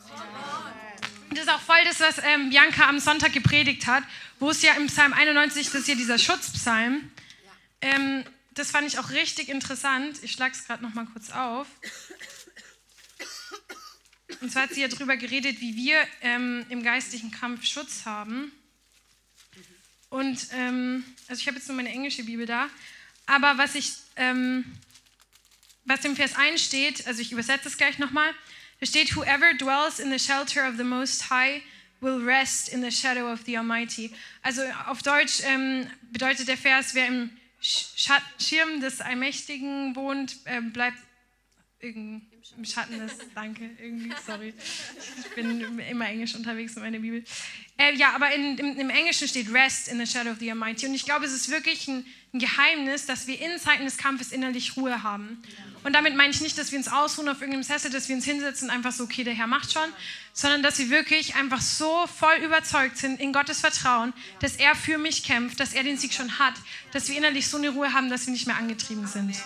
Das 1.31 1.41
ist 1.41 1.51
auch 1.51 1.61
voll 1.61 1.83
das, 1.85 1.99
was 2.01 2.19
ähm, 2.25 2.51
Bianca 2.51 2.89
am 2.89 3.01
Sonntag 3.01 3.33
gepredigt 3.33 3.87
hat, 3.87 4.05
wo 4.39 4.51
es 4.51 4.63
ja 4.63 4.75
im 4.75 4.87
Psalm 4.87 5.13
91, 5.13 5.67
das 5.67 5.83
ist 5.83 5.89
ja 5.89 5.95
dieser 5.97 6.19
Schutzpsalm, 6.19 7.11
ähm, 7.81 8.25
das 8.55 8.71
fand 8.71 8.87
ich 8.87 8.99
auch 8.99 9.11
richtig 9.11 9.49
interessant. 9.49 10.19
Ich 10.23 10.33
schlage 10.33 10.53
es 10.53 10.65
gerade 10.67 10.83
noch 10.83 10.95
mal 10.95 11.07
kurz 11.07 11.31
auf. 11.31 11.67
Und 14.41 14.53
zwar 14.53 14.65
hat 14.65 14.75
sie 14.75 14.83
ja 14.83 14.89
darüber 14.89 15.17
geredet, 15.17 15.61
wie 15.61 15.75
wir 15.77 15.97
ähm, 16.21 16.65
im 16.69 16.83
geistlichen 16.83 17.31
Kampf 17.31 17.65
Schutz 17.65 18.05
haben. 18.05 18.53
Und 20.11 20.49
ähm, 20.53 21.05
also 21.29 21.41
ich 21.41 21.47
habe 21.47 21.57
jetzt 21.57 21.69
nur 21.69 21.77
meine 21.77 21.91
englische 21.91 22.25
Bibel 22.25 22.47
da, 22.47 22.69
aber 23.27 23.59
was 23.59 23.75
ich, 23.75 23.93
ähm, 24.17 24.65
was 25.85 26.05
im 26.05 26.17
Vers 26.17 26.35
1 26.35 26.63
steht, 26.63 27.07
also 27.07 27.21
ich 27.21 27.33
übersetze 27.33 27.69
es 27.69 27.77
gleich 27.77 27.99
nochmal, 27.99 28.33
da 28.81 28.87
steht, 28.87 29.15
Whoever 29.17 29.53
dwells 29.55 29.99
in 29.99 30.11
the 30.11 30.19
shelter 30.19 30.69
of 30.69 30.77
the 30.77 30.85
Most 30.85 31.31
High 31.31 31.63
will 32.01 32.25
rest 32.25 32.69
in 32.69 32.83
the 32.83 32.91
shadow 32.91 33.31
of 33.31 33.41
the 33.45 33.59
Almighty. 33.59 34.13
Also 34.43 34.63
auf 34.87 35.03
Deutsch 35.03 35.41
ähm, 35.43 35.91
bedeutet 36.13 36.49
der 36.49 36.57
Vers, 36.57 36.95
wer 36.95 37.09
im 37.09 37.31
Schirm 37.61 38.81
des 38.81 39.01
Allmächtigen 39.01 39.97
wohnt, 39.97 40.37
äh, 40.45 40.61
bleibt 40.61 40.99
im 41.81 42.65
Schatten 42.65 42.99
des, 42.99 43.13
danke, 43.35 43.71
irgendwie, 43.81 44.13
sorry. 44.27 44.53
Ich 45.21 45.35
bin 45.37 45.79
immer 45.79 46.09
Englisch 46.09 46.35
unterwegs 46.35 46.75
in 46.75 46.83
meiner 46.83 46.99
Bibel. 46.99 47.23
Äh, 47.77 47.95
ja, 47.95 48.15
aber 48.17 48.33
in, 48.33 48.59
im, 48.59 48.77
im, 48.79 48.91
Englischen 48.91 49.29
steht 49.29 49.53
Rest 49.53 49.87
in 49.87 50.05
the 50.05 50.07
Shadow 50.07 50.33
of 50.33 50.39
the 50.41 50.51
Almighty. 50.51 50.87
Und 50.87 50.95
ich 50.95 51.05
glaube, 51.05 51.25
es 51.25 51.33
ist 51.33 51.51
wirklich 51.51 51.87
ein, 51.87 52.05
ein 52.35 52.41
Geheimnis, 52.41 53.07
dass 53.07 53.29
wir 53.29 53.41
in 53.41 53.59
Zeiten 53.61 53.85
des 53.85 53.97
Kampfes 53.97 54.33
innerlich 54.33 54.77
Ruhe 54.77 55.05
haben. 55.05 55.41
Und 55.85 55.93
damit 55.93 56.17
meine 56.17 56.31
ich 56.31 56.41
nicht, 56.41 56.59
dass 56.59 56.73
wir 56.73 56.79
uns 56.79 56.89
ausruhen 56.89 57.29
auf 57.29 57.41
irgendeinem 57.41 57.63
Sessel, 57.63 57.93
dass 57.93 58.09
wir 58.09 58.17
uns 58.17 58.25
hinsetzen 58.25 58.69
und 58.69 58.75
einfach 58.75 58.91
so, 58.91 59.05
okay, 59.05 59.23
der 59.23 59.35
Herr 59.35 59.47
macht 59.47 59.73
schon, 59.73 59.89
sondern 60.33 60.65
dass 60.65 60.81
wir 60.81 60.91
wirklich 60.91 61.37
einfach 61.37 61.61
so 61.61 62.09
voll 62.09 62.39
überzeugt 62.45 62.99
sind 62.99 63.21
in 63.21 63.33
Gottes 63.33 63.61
Vertrauen, 63.61 64.13
dass 64.41 64.57
er 64.57 64.75
für 64.75 64.99
mich 64.99 65.23
kämpft, 65.23 65.61
dass 65.61 65.75
er 65.75 65.85
den 65.85 65.97
Sieg 65.97 66.13
schon 66.13 66.41
hat, 66.41 66.55
dass 66.93 67.09
wir 67.09 67.17
innerlich 67.17 67.47
so 67.47 67.57
eine 67.57 67.69
Ruhe 67.69 67.93
haben, 67.93 68.11
dass 68.11 68.27
wir 68.27 68.33
nicht 68.33 68.49
mehr 68.49 68.57
angetrieben 68.57 69.07
sind. 69.07 69.37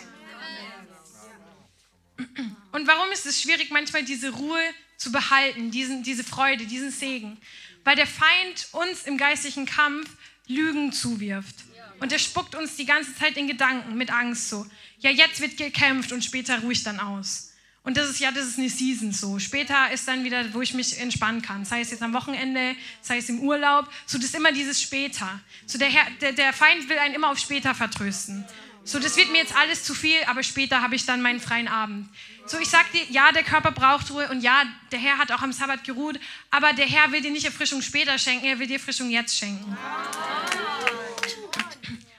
Und 2.73 2.87
warum 2.87 3.11
ist 3.13 3.27
es 3.27 3.41
schwierig, 3.41 3.71
manchmal 3.71 4.05
diese 4.05 4.31
Ruhe 4.31 4.61
zu 4.97 5.13
behalten, 5.13 5.71
diesen, 5.71 6.03
diese 6.03 6.25
Freude, 6.25 6.67
diesen 6.67 6.91
Segen? 6.91 7.39
Weil 7.85 7.97
der 7.97 8.07
Feind 8.07 8.69
uns 8.73 9.05
im 9.05 9.19
geistlichen 9.19 9.67
Kampf 9.67 10.09
Lügen 10.47 10.93
zuwirft. 10.93 11.57
Und 12.01 12.13
er 12.13 12.19
spuckt 12.19 12.55
uns 12.55 12.77
die 12.77 12.85
ganze 12.85 13.15
Zeit 13.15 13.37
in 13.37 13.47
Gedanken 13.47 13.97
mit 13.97 14.13
Angst 14.13 14.49
so. 14.49 14.67
Ja, 14.99 15.11
jetzt 15.11 15.41
wird 15.41 15.57
gekämpft 15.57 16.13
und 16.13 16.25
später 16.25 16.61
ruhe 16.61 16.73
ich 16.73 16.83
dann 16.83 16.99
aus. 16.99 17.53
Und 17.85 17.97
das 17.97 18.09
ist 18.11 18.21
ja, 18.21 18.31
das 18.31 18.47
ist 18.47 18.59
eine 18.59 18.69
Season 18.69 19.13
so. 19.13 19.39
Später 19.41 19.91
ist 19.91 20.07
dann 20.07 20.23
wieder, 20.23 20.55
wo 20.55 20.63
ich 20.63 20.73
mich 20.73 20.99
entspannen 21.01 21.43
kann. 21.43 21.65
Sei 21.65 21.81
es 21.81 21.91
jetzt 21.91 22.03
am 22.03 22.13
Wochenende, 22.13 22.77
sei 23.01 23.19
es 23.19 23.29
im 23.29 23.41
Urlaub. 23.41 23.89
So, 24.07 24.19
das 24.19 24.29
ist 24.29 24.35
immer 24.37 24.53
dieses 24.53 24.81
später. 24.81 25.41
So, 25.67 25.79
der, 25.79 25.89
Herr, 25.89 26.07
der, 26.21 26.33
der 26.33 26.53
Feind 26.53 26.89
will 26.89 26.99
einen 26.99 27.15
immer 27.15 27.31
auf 27.31 27.39
später 27.39 27.75
vertrösten. 27.75 28.45
So, 28.85 28.99
das 28.99 29.17
wird 29.17 29.31
mir 29.31 29.39
jetzt 29.39 29.55
alles 29.57 29.85
zu 29.85 29.95
viel, 29.95 30.19
aber 30.27 30.43
später 30.43 30.83
habe 30.83 30.97
ich 30.97 31.07
dann 31.07 31.23
meinen 31.23 31.41
freien 31.41 31.69
Abend. 31.69 32.09
So, 32.47 32.59
ich 32.59 32.69
sage 32.69 32.87
dir, 32.93 33.05
ja, 33.11 33.31
der 33.31 33.45
Körper 33.45 33.71
braucht 33.71 34.11
Ruhe 34.11 34.29
und 34.29 34.41
ja, 34.41 34.65
der 34.91 34.99
Herr 34.99 35.19
hat 35.19 35.31
auch 35.31 35.43
am 35.43 35.53
Sabbat 35.53 35.85
geruht, 35.85 36.19
aber 36.51 36.73
der 36.73 36.87
Herr 36.87 37.13
will 37.13 37.21
dir 37.21 37.31
nicht 37.31 37.45
Erfrischung 37.45 37.81
später 37.81 38.19
schenken, 38.19 38.47
er 38.47 38.59
will 38.59 38.67
dir 38.67 38.75
Erfrischung 38.75 39.11
jetzt 39.11 39.37
schenken. 39.39 39.77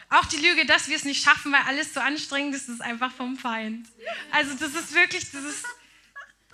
Auch 0.10 0.25
die 0.25 0.38
Lüge, 0.38 0.65
dass 0.65 0.88
wir 0.88 0.96
es 0.96 1.05
nicht 1.05 1.24
schaffen, 1.24 1.51
weil 1.51 1.63
alles 1.67 1.93
so 1.93 2.00
anstrengend 2.00 2.55
ist, 2.55 2.70
ist 2.70 2.82
einfach 2.82 3.12
vom 3.12 3.36
Feind. 3.36 3.88
Also 4.32 4.53
das 4.53 4.74
ist 4.74 4.93
wirklich, 4.93 5.29
das 5.32 5.43
ist 5.43 5.65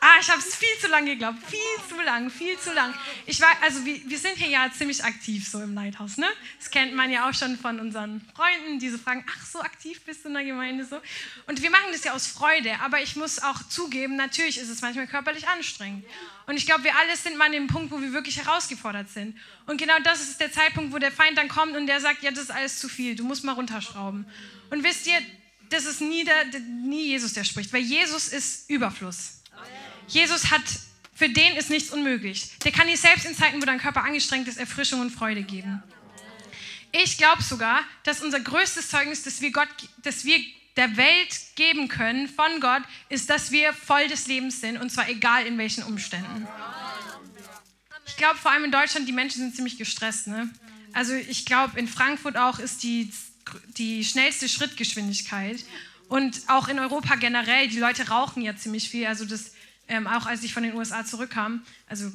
Ah, 0.02 0.16
ich 0.22 0.30
habe 0.30 0.40
es 0.40 0.56
viel 0.56 0.78
zu 0.80 0.88
lange 0.88 1.12
geglaubt. 1.12 1.40
Viel 1.50 1.60
zu 1.90 2.02
lang, 2.02 2.30
viel 2.30 2.58
zu 2.58 2.74
lang. 2.74 2.94
Ich 3.26 3.42
war, 3.42 3.50
also 3.62 3.84
wir, 3.84 4.00
wir, 4.10 4.18
sind 4.18 4.38
hier 4.38 4.48
ja 4.48 4.72
ziemlich 4.72 5.04
aktiv 5.04 5.46
so 5.46 5.62
im 5.62 5.74
Lighthouse, 5.76 6.18
ne? 6.18 6.28
Das 6.58 6.72
kennt 6.72 6.96
man 6.96 7.12
ja 7.12 7.30
auch 7.30 7.34
schon 7.34 7.58
von 7.58 7.82
unseren 7.82 8.22
Freunden, 8.34 8.80
die 8.80 8.90
so 8.90 8.98
fragen, 8.98 9.26
ach, 9.30 9.46
so 9.46 9.60
aktiv 9.60 10.02
bist 10.06 10.24
du 10.24 10.30
in 10.30 10.36
der 10.36 10.46
Gemeinde 10.46 10.86
so. 10.86 11.02
Und 11.48 11.62
wir 11.62 11.70
machen 11.70 11.88
das 11.92 12.06
ja 12.06 12.14
aus 12.14 12.28
Freude, 12.28 12.80
aber 12.80 13.02
ich 13.02 13.18
muss 13.18 13.40
auch 13.40 13.68
zugeben, 13.68 14.16
natürlich 14.16 14.58
ist 14.58 14.70
es 14.70 14.82
manchmal 14.82 15.08
körperlich 15.08 15.50
anstrengend. 15.50 16.06
Und 16.48 16.56
ich 16.56 16.66
glaube, 16.66 16.86
wir 16.86 16.96
alle 16.98 17.18
sind 17.18 17.38
mal 17.38 17.48
an 17.48 17.52
dem 17.52 17.68
Punkt, 17.68 17.92
wo 17.92 18.02
wir 18.02 18.14
wirklich 18.14 18.38
herausgefordert 18.38 19.10
sind. 19.10 19.38
Und 19.66 19.78
genau 19.78 20.00
das 20.04 20.22
ist 20.22 20.40
der 20.40 20.52
Zeitpunkt, 20.52 20.94
wo 20.94 20.98
der 20.98 21.12
Feind 21.12 21.38
dann 21.38 21.50
kommt 21.50 21.76
und 21.76 21.88
der 21.88 22.00
sagt, 22.00 22.24
ja, 22.24 22.32
das 22.32 22.44
ist 22.44 22.52
alles 22.52 22.80
zu 22.80 22.88
viel, 22.88 23.18
du 23.18 23.26
musst 23.26 23.44
mal 23.44 23.52
runterschrauben. 23.52 24.26
Und 24.70 24.84
wisst 24.84 25.08
ihr, 25.08 25.20
das 25.70 25.86
ist 25.86 26.00
nie, 26.00 26.24
der, 26.24 26.46
nie 26.62 27.08
Jesus, 27.08 27.34
der 27.34 27.44
spricht, 27.44 27.74
weil 27.74 27.82
Jesus 27.82 28.30
ist 28.30 28.70
Überfluss. 28.70 29.39
Jesus 30.10 30.52
hat, 30.52 30.64
für 31.14 31.30
den 31.30 31.56
ist 31.56 31.70
nichts 31.70 31.92
unmöglich. 31.92 32.50
Der 32.64 32.72
kann 32.72 32.88
dir 32.88 32.98
selbst 32.98 33.26
in 33.26 33.36
Zeiten, 33.36 33.62
wo 33.62 33.66
dein 33.66 33.80
Körper 33.80 34.04
angestrengt 34.04 34.48
ist, 34.48 34.58
Erfrischung 34.58 35.02
und 35.02 35.12
Freude 35.12 35.44
geben. 35.44 35.84
Ich 36.92 37.18
glaube 37.18 37.44
sogar, 37.44 37.82
dass 38.04 38.22
unser 38.22 38.40
größtes 38.40 38.90
Zeugnis, 38.90 39.24
das 39.24 39.42
wir, 39.42 39.52
Gott, 39.52 39.68
das 40.04 40.26
wir 40.26 40.40
der 40.76 40.98
Welt 40.98 41.40
geben 41.56 41.88
können 41.88 42.28
von 42.28 42.60
Gott, 42.60 42.82
ist, 43.10 43.30
dass 43.30 43.52
wir 43.52 43.74
voll 43.74 44.08
des 44.08 44.28
Lebens 44.28 44.62
sind 44.62 44.78
und 44.78 44.90
zwar 44.90 45.10
egal 45.10 45.46
in 45.46 45.58
welchen 45.58 45.84
Umständen. 45.84 46.48
Ich 48.08 48.18
glaube 48.18 48.40
vor 48.40 48.52
allem 48.52 48.64
in 48.64 48.72
Deutschland, 48.72 49.08
die 49.08 49.12
Menschen 49.12 49.40
sind 49.42 49.56
ziemlich 49.56 49.78
gestresst. 49.78 50.28
Ne? 50.28 50.50
Also 50.94 51.14
ich 51.14 51.46
glaube 51.46 51.78
in 51.78 51.88
Frankfurt 51.88 52.38
auch 52.38 52.60
ist 52.60 52.82
die, 52.82 53.12
die 53.78 54.04
schnellste 54.04 54.50
Schrittgeschwindigkeit 54.50 55.64
und 56.08 56.42
auch 56.48 56.70
in 56.70 56.80
Europa 56.80 57.16
generell, 57.16 57.68
die 57.68 57.80
Leute 57.80 58.08
rauchen 58.08 58.42
ja 58.42 58.56
ziemlich 58.56 58.90
viel. 58.90 59.06
Also 59.06 59.26
das 59.26 59.52
ähm, 59.90 60.08
auch 60.08 60.26
als 60.26 60.44
ich 60.44 60.54
von 60.54 60.64
den 60.64 60.74
USA 60.76 61.06
zurückkam, 61.06 61.64
also 61.88 62.12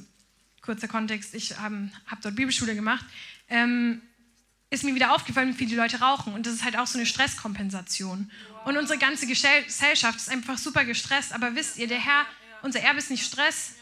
kurzer 0.63 0.89
Kontext, 0.89 1.35
ich 1.35 1.59
habe 1.59 1.91
dort 2.23 2.37
Bibelschule 2.37 2.75
gemacht, 2.75 3.05
ähm, 3.49 4.01
ist 4.71 4.83
mir 4.83 4.95
wieder 4.95 5.15
aufgefallen, 5.15 5.51
wie 5.51 5.67
viele 5.67 5.77
Leute 5.77 6.01
rauchen. 6.01 6.35
Und 6.35 6.47
das 6.47 6.55
ist 6.55 6.65
halt 6.65 6.77
auch 6.77 6.87
so 6.87 6.99
eine 6.99 7.07
Stresskompensation. 7.07 8.31
Und 8.65 8.77
unsere 8.77 8.99
ganze 8.99 9.27
Gesellschaft 9.27 10.17
ist 10.17 10.29
einfach 10.31 10.59
super 10.59 10.85
gestresst. 10.85 11.33
Aber 11.33 11.55
wisst 11.55 11.77
ihr, 11.77 11.87
der 11.87 11.99
Herr, 11.99 12.27
unser 12.63 12.81
Erbe 12.81 12.99
ist 12.99 13.11
nicht 13.11 13.25
Stress. 13.25 13.75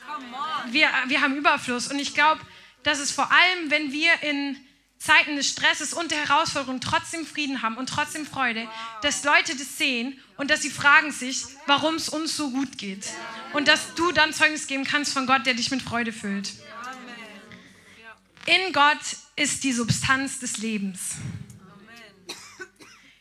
Wir, 0.70 0.88
wir 1.06 1.20
haben 1.22 1.36
Überfluss. 1.36 1.86
Und 1.86 1.98
ich 1.98 2.14
glaube, 2.14 2.40
dass 2.82 2.98
es 2.98 3.10
vor 3.10 3.30
allem, 3.30 3.70
wenn 3.70 3.92
wir 3.92 4.22
in 4.22 4.56
Zeiten 5.02 5.34
des 5.34 5.48
Stresses 5.48 5.92
und 5.92 6.12
der 6.12 6.28
Herausforderung 6.28 6.80
trotzdem 6.80 7.26
Frieden 7.26 7.62
haben 7.62 7.76
und 7.76 7.88
trotzdem 7.88 8.24
Freude, 8.24 8.68
dass 9.02 9.24
Leute 9.24 9.56
das 9.56 9.76
sehen 9.76 10.20
und 10.36 10.48
dass 10.48 10.62
sie 10.62 10.70
fragen 10.70 11.10
sich, 11.10 11.42
warum 11.66 11.96
es 11.96 12.08
uns 12.08 12.36
so 12.36 12.50
gut 12.50 12.78
geht. 12.78 13.08
Und 13.52 13.66
dass 13.66 13.94
du 13.96 14.12
dann 14.12 14.32
Zeugnis 14.32 14.68
geben 14.68 14.84
kannst 14.84 15.12
von 15.12 15.26
Gott, 15.26 15.44
der 15.44 15.54
dich 15.54 15.72
mit 15.72 15.82
Freude 15.82 16.12
füllt. 16.12 16.52
In 18.46 18.72
Gott 18.72 19.00
ist 19.34 19.64
die 19.64 19.72
Substanz 19.72 20.38
des 20.38 20.58
Lebens. 20.58 21.16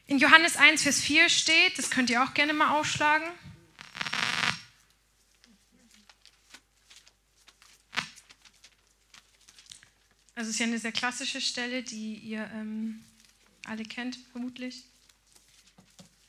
In 0.05 0.19
Johannes 0.19 0.57
1, 0.57 0.83
Vers 0.83 0.99
4 0.99 1.29
steht, 1.29 1.79
das 1.79 1.89
könnt 1.89 2.11
ihr 2.11 2.23
auch 2.23 2.35
gerne 2.35 2.53
mal 2.53 2.77
aufschlagen. 2.77 3.27
Also 10.35 10.49
es 10.49 10.55
ist 10.55 10.59
ja 10.59 10.65
eine 10.65 10.79
sehr 10.79 10.91
klassische 10.91 11.41
Stelle, 11.41 11.83
die 11.83 12.15
ihr 12.15 12.49
ähm, 12.53 13.03
alle 13.65 13.83
kennt, 13.83 14.17
vermutlich. 14.31 14.85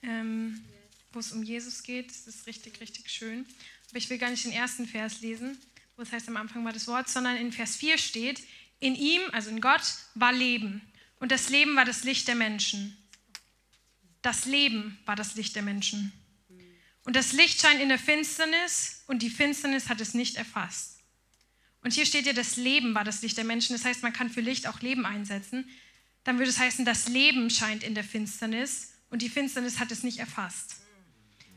Ähm, 0.02 0.64
wo 1.12 1.18
es 1.18 1.32
um 1.32 1.42
Jesus 1.42 1.82
geht. 1.82 2.10
Das 2.10 2.26
ist 2.26 2.46
richtig, 2.46 2.80
richtig 2.80 3.10
schön. 3.10 3.46
Aber 3.90 3.98
ich 3.98 4.08
will 4.10 4.18
gar 4.18 4.30
nicht 4.30 4.44
den 4.44 4.52
ersten 4.52 4.86
Vers 4.86 5.20
lesen, 5.20 5.58
wo 5.96 6.02
es 6.02 6.12
heißt, 6.12 6.28
am 6.28 6.36
Anfang 6.36 6.64
war 6.64 6.72
das 6.72 6.88
Wort, 6.88 7.08
sondern 7.08 7.36
in 7.36 7.52
Vers 7.52 7.76
4 7.76 7.98
steht, 7.98 8.42
in 8.80 8.94
ihm, 8.94 9.20
also 9.32 9.50
in 9.50 9.60
Gott, 9.60 9.82
war 10.14 10.32
Leben. 10.32 10.80
Und 11.20 11.30
das 11.30 11.50
Leben 11.50 11.76
war 11.76 11.84
das 11.84 12.04
Licht 12.04 12.26
der 12.26 12.34
Menschen. 12.34 12.96
Das 14.22 14.44
Leben 14.44 14.98
war 15.04 15.14
das 15.14 15.34
Licht 15.34 15.54
der 15.54 15.62
Menschen. 15.62 16.12
Und 17.04 17.16
das 17.16 17.32
Licht 17.32 17.60
scheint 17.60 17.80
in 17.80 17.88
der 17.88 17.98
Finsternis 17.98 19.02
und 19.06 19.22
die 19.22 19.30
Finsternis 19.30 19.88
hat 19.88 20.00
es 20.00 20.14
nicht 20.14 20.36
erfasst. 20.36 21.01
Und 21.82 21.92
hier 21.92 22.06
steht 22.06 22.26
ja, 22.26 22.32
das 22.32 22.56
Leben 22.56 22.94
war 22.94 23.04
das 23.04 23.22
Licht 23.22 23.36
der 23.36 23.44
Menschen. 23.44 23.74
Das 23.74 23.84
heißt, 23.84 24.02
man 24.02 24.12
kann 24.12 24.30
für 24.30 24.40
Licht 24.40 24.66
auch 24.66 24.80
Leben 24.80 25.04
einsetzen. 25.04 25.68
Dann 26.24 26.38
würde 26.38 26.50
es 26.50 26.58
heißen, 26.58 26.84
das 26.84 27.08
Leben 27.08 27.50
scheint 27.50 27.82
in 27.82 27.94
der 27.94 28.04
Finsternis 28.04 28.92
und 29.10 29.22
die 29.22 29.28
Finsternis 29.28 29.80
hat 29.80 29.90
es 29.90 30.04
nicht 30.04 30.18
erfasst. 30.18 30.76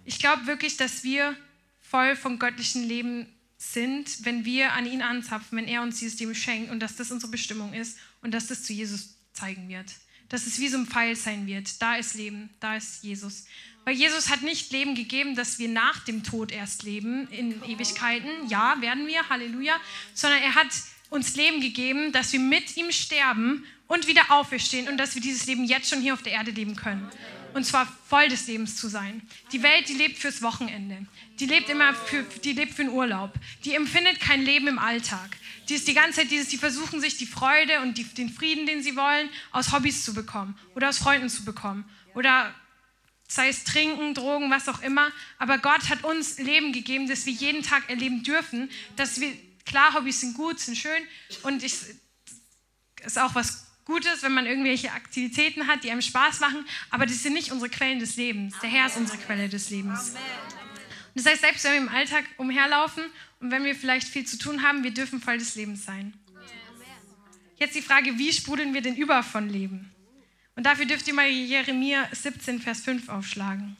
Ich 0.03 0.19
glaube 0.19 0.47
wirklich, 0.47 0.77
dass 0.77 1.03
wir 1.03 1.37
voll 1.79 2.15
vom 2.15 2.39
göttlichen 2.39 2.83
Leben 2.83 3.27
sind, 3.57 4.25
wenn 4.25 4.45
wir 4.45 4.73
an 4.73 4.85
ihn 4.85 5.01
anzapfen, 5.01 5.57
wenn 5.57 5.67
er 5.67 5.81
uns 5.81 5.99
dieses 5.99 6.19
Leben 6.19 6.35
schenkt 6.35 6.71
und 6.71 6.79
dass 6.79 6.95
das 6.95 7.11
unsere 7.11 7.31
Bestimmung 7.31 7.73
ist 7.73 7.97
und 8.21 8.31
dass 8.31 8.47
das 8.47 8.63
zu 8.63 8.73
Jesus 8.73 9.15
zeigen 9.33 9.69
wird. 9.69 9.91
Dass 10.29 10.47
es 10.47 10.59
wie 10.59 10.67
so 10.67 10.77
ein 10.77 10.87
Pfeil 10.87 11.15
sein 11.15 11.47
wird. 11.47 11.81
Da 11.81 11.95
ist 11.95 12.15
Leben, 12.15 12.49
da 12.59 12.75
ist 12.75 13.03
Jesus. 13.03 13.45
Weil 13.85 13.95
Jesus 13.95 14.29
hat 14.29 14.41
nicht 14.41 14.71
Leben 14.71 14.95
gegeben, 14.95 15.35
dass 15.35 15.59
wir 15.59 15.69
nach 15.69 16.03
dem 16.05 16.23
Tod 16.23 16.51
erst 16.51 16.83
leben, 16.83 17.27
in 17.29 17.63
Ewigkeiten. 17.63 18.29
Ja, 18.49 18.81
werden 18.81 19.05
wir, 19.05 19.29
Halleluja. 19.29 19.79
Sondern 20.13 20.41
er 20.41 20.55
hat 20.55 20.67
uns 21.11 21.35
Leben 21.35 21.61
gegeben, 21.61 22.11
dass 22.11 22.33
wir 22.33 22.39
mit 22.39 22.75
ihm 22.77 22.91
sterben 22.91 23.63
und 23.87 24.07
wieder 24.07 24.31
auferstehen 24.31 24.87
und 24.87 24.97
dass 24.97 25.13
wir 25.13 25.21
dieses 25.21 25.45
Leben 25.45 25.65
jetzt 25.65 25.89
schon 25.89 26.01
hier 26.01 26.13
auf 26.13 26.23
der 26.23 26.33
Erde 26.33 26.51
leben 26.51 26.75
können. 26.75 27.07
Und 27.55 27.63
zwar 27.63 27.87
voll 28.09 28.27
des 28.27 28.47
Lebens 28.47 28.75
zu 28.75 28.89
sein. 28.89 29.21
Die 29.53 29.63
Welt, 29.63 29.87
die 29.87 29.93
lebt 29.93 30.17
fürs 30.17 30.41
Wochenende. 30.41 31.05
Die 31.39 31.45
lebt 31.45 31.69
immer 31.69 31.93
für, 31.93 32.23
die 32.43 32.51
lebt 32.51 32.73
für 32.73 32.83
den 32.83 32.91
Urlaub. 32.91 33.33
Die 33.63 33.75
empfindet 33.75 34.19
kein 34.19 34.41
Leben 34.41 34.67
im 34.67 34.77
Alltag. 34.77 35.37
Die 35.69 35.75
ist 35.75 35.87
die 35.87 35.93
ganze 35.93 36.19
Zeit 36.19 36.31
dieses, 36.31 36.49
die 36.49 36.57
versuchen 36.57 36.99
sich 36.99 37.15
die 37.15 37.25
Freude 37.25 37.79
und 37.79 37.97
die, 37.97 38.03
den 38.03 38.29
Frieden, 38.29 38.65
den 38.65 38.83
sie 38.83 38.97
wollen, 38.97 39.29
aus 39.53 39.71
Hobbys 39.71 40.03
zu 40.03 40.13
bekommen 40.13 40.59
oder 40.75 40.89
aus 40.89 40.97
Freunden 40.97 41.29
zu 41.29 41.45
bekommen 41.45 41.89
oder 42.13 42.53
sei 43.29 43.47
es 43.47 43.63
Trinken, 43.63 44.13
Drogen, 44.13 44.51
was 44.51 44.67
auch 44.67 44.81
immer. 44.81 45.09
Aber 45.39 45.57
Gott 45.57 45.89
hat 45.89 46.03
uns 46.03 46.37
Leben 46.37 46.73
gegeben, 46.73 47.07
das 47.07 47.25
wir 47.25 47.31
jeden 47.31 47.63
Tag 47.63 47.89
erleben 47.89 48.21
dürfen, 48.23 48.69
dass 48.97 49.21
wir, 49.21 49.31
klar, 49.65 49.93
Hobbys 49.93 50.19
sind 50.19 50.33
gut, 50.33 50.59
sind 50.59 50.77
schön 50.77 51.03
und 51.43 51.63
ich, 51.63 51.73
ist 53.05 53.17
auch 53.17 53.33
was 53.33 53.64
Gutes, 53.85 54.23
wenn 54.23 54.33
man 54.33 54.47
irgendwelche 54.47 54.91
Aktivitäten 54.91 55.67
hat, 55.67 55.83
die 55.83 55.91
einem 55.91 56.01
Spaß 56.01 56.39
machen, 56.39 56.65
aber 56.89 57.05
das 57.05 57.21
sind 57.21 57.33
nicht 57.33 57.51
unsere 57.51 57.69
Quellen 57.69 57.99
des 57.99 58.17
Lebens. 58.17 58.55
Der 58.61 58.69
Herr 58.69 58.87
ist 58.87 58.97
unsere 58.97 59.19
Quelle 59.19 59.47
des 59.47 59.69
Lebens. 59.69 60.09
Und 60.09 61.23
das 61.23 61.25
heißt, 61.27 61.41
selbst 61.41 61.63
wenn 61.63 61.71
wir 61.73 61.79
im 61.79 61.89
Alltag 61.89 62.25
umherlaufen 62.37 63.05
und 63.39 63.51
wenn 63.51 63.63
wir 63.63 63.75
vielleicht 63.75 64.07
viel 64.07 64.25
zu 64.25 64.37
tun 64.37 64.63
haben, 64.63 64.83
wir 64.83 64.91
dürfen 64.91 65.21
voll 65.21 65.37
des 65.37 65.55
Lebens 65.55 65.85
sein. 65.85 66.13
Jetzt 67.57 67.75
die 67.75 67.81
Frage, 67.81 68.17
wie 68.17 68.33
sprudeln 68.33 68.73
wir 68.73 68.81
denn 68.81 68.95
über 68.95 69.23
von 69.23 69.49
Leben? 69.49 69.91
Und 70.55 70.65
dafür 70.65 70.85
dürft 70.85 71.07
ihr 71.07 71.13
mal 71.13 71.27
Jeremia 71.29 72.09
17, 72.11 72.59
Vers 72.59 72.81
5 72.81 73.07
aufschlagen. 73.07 73.77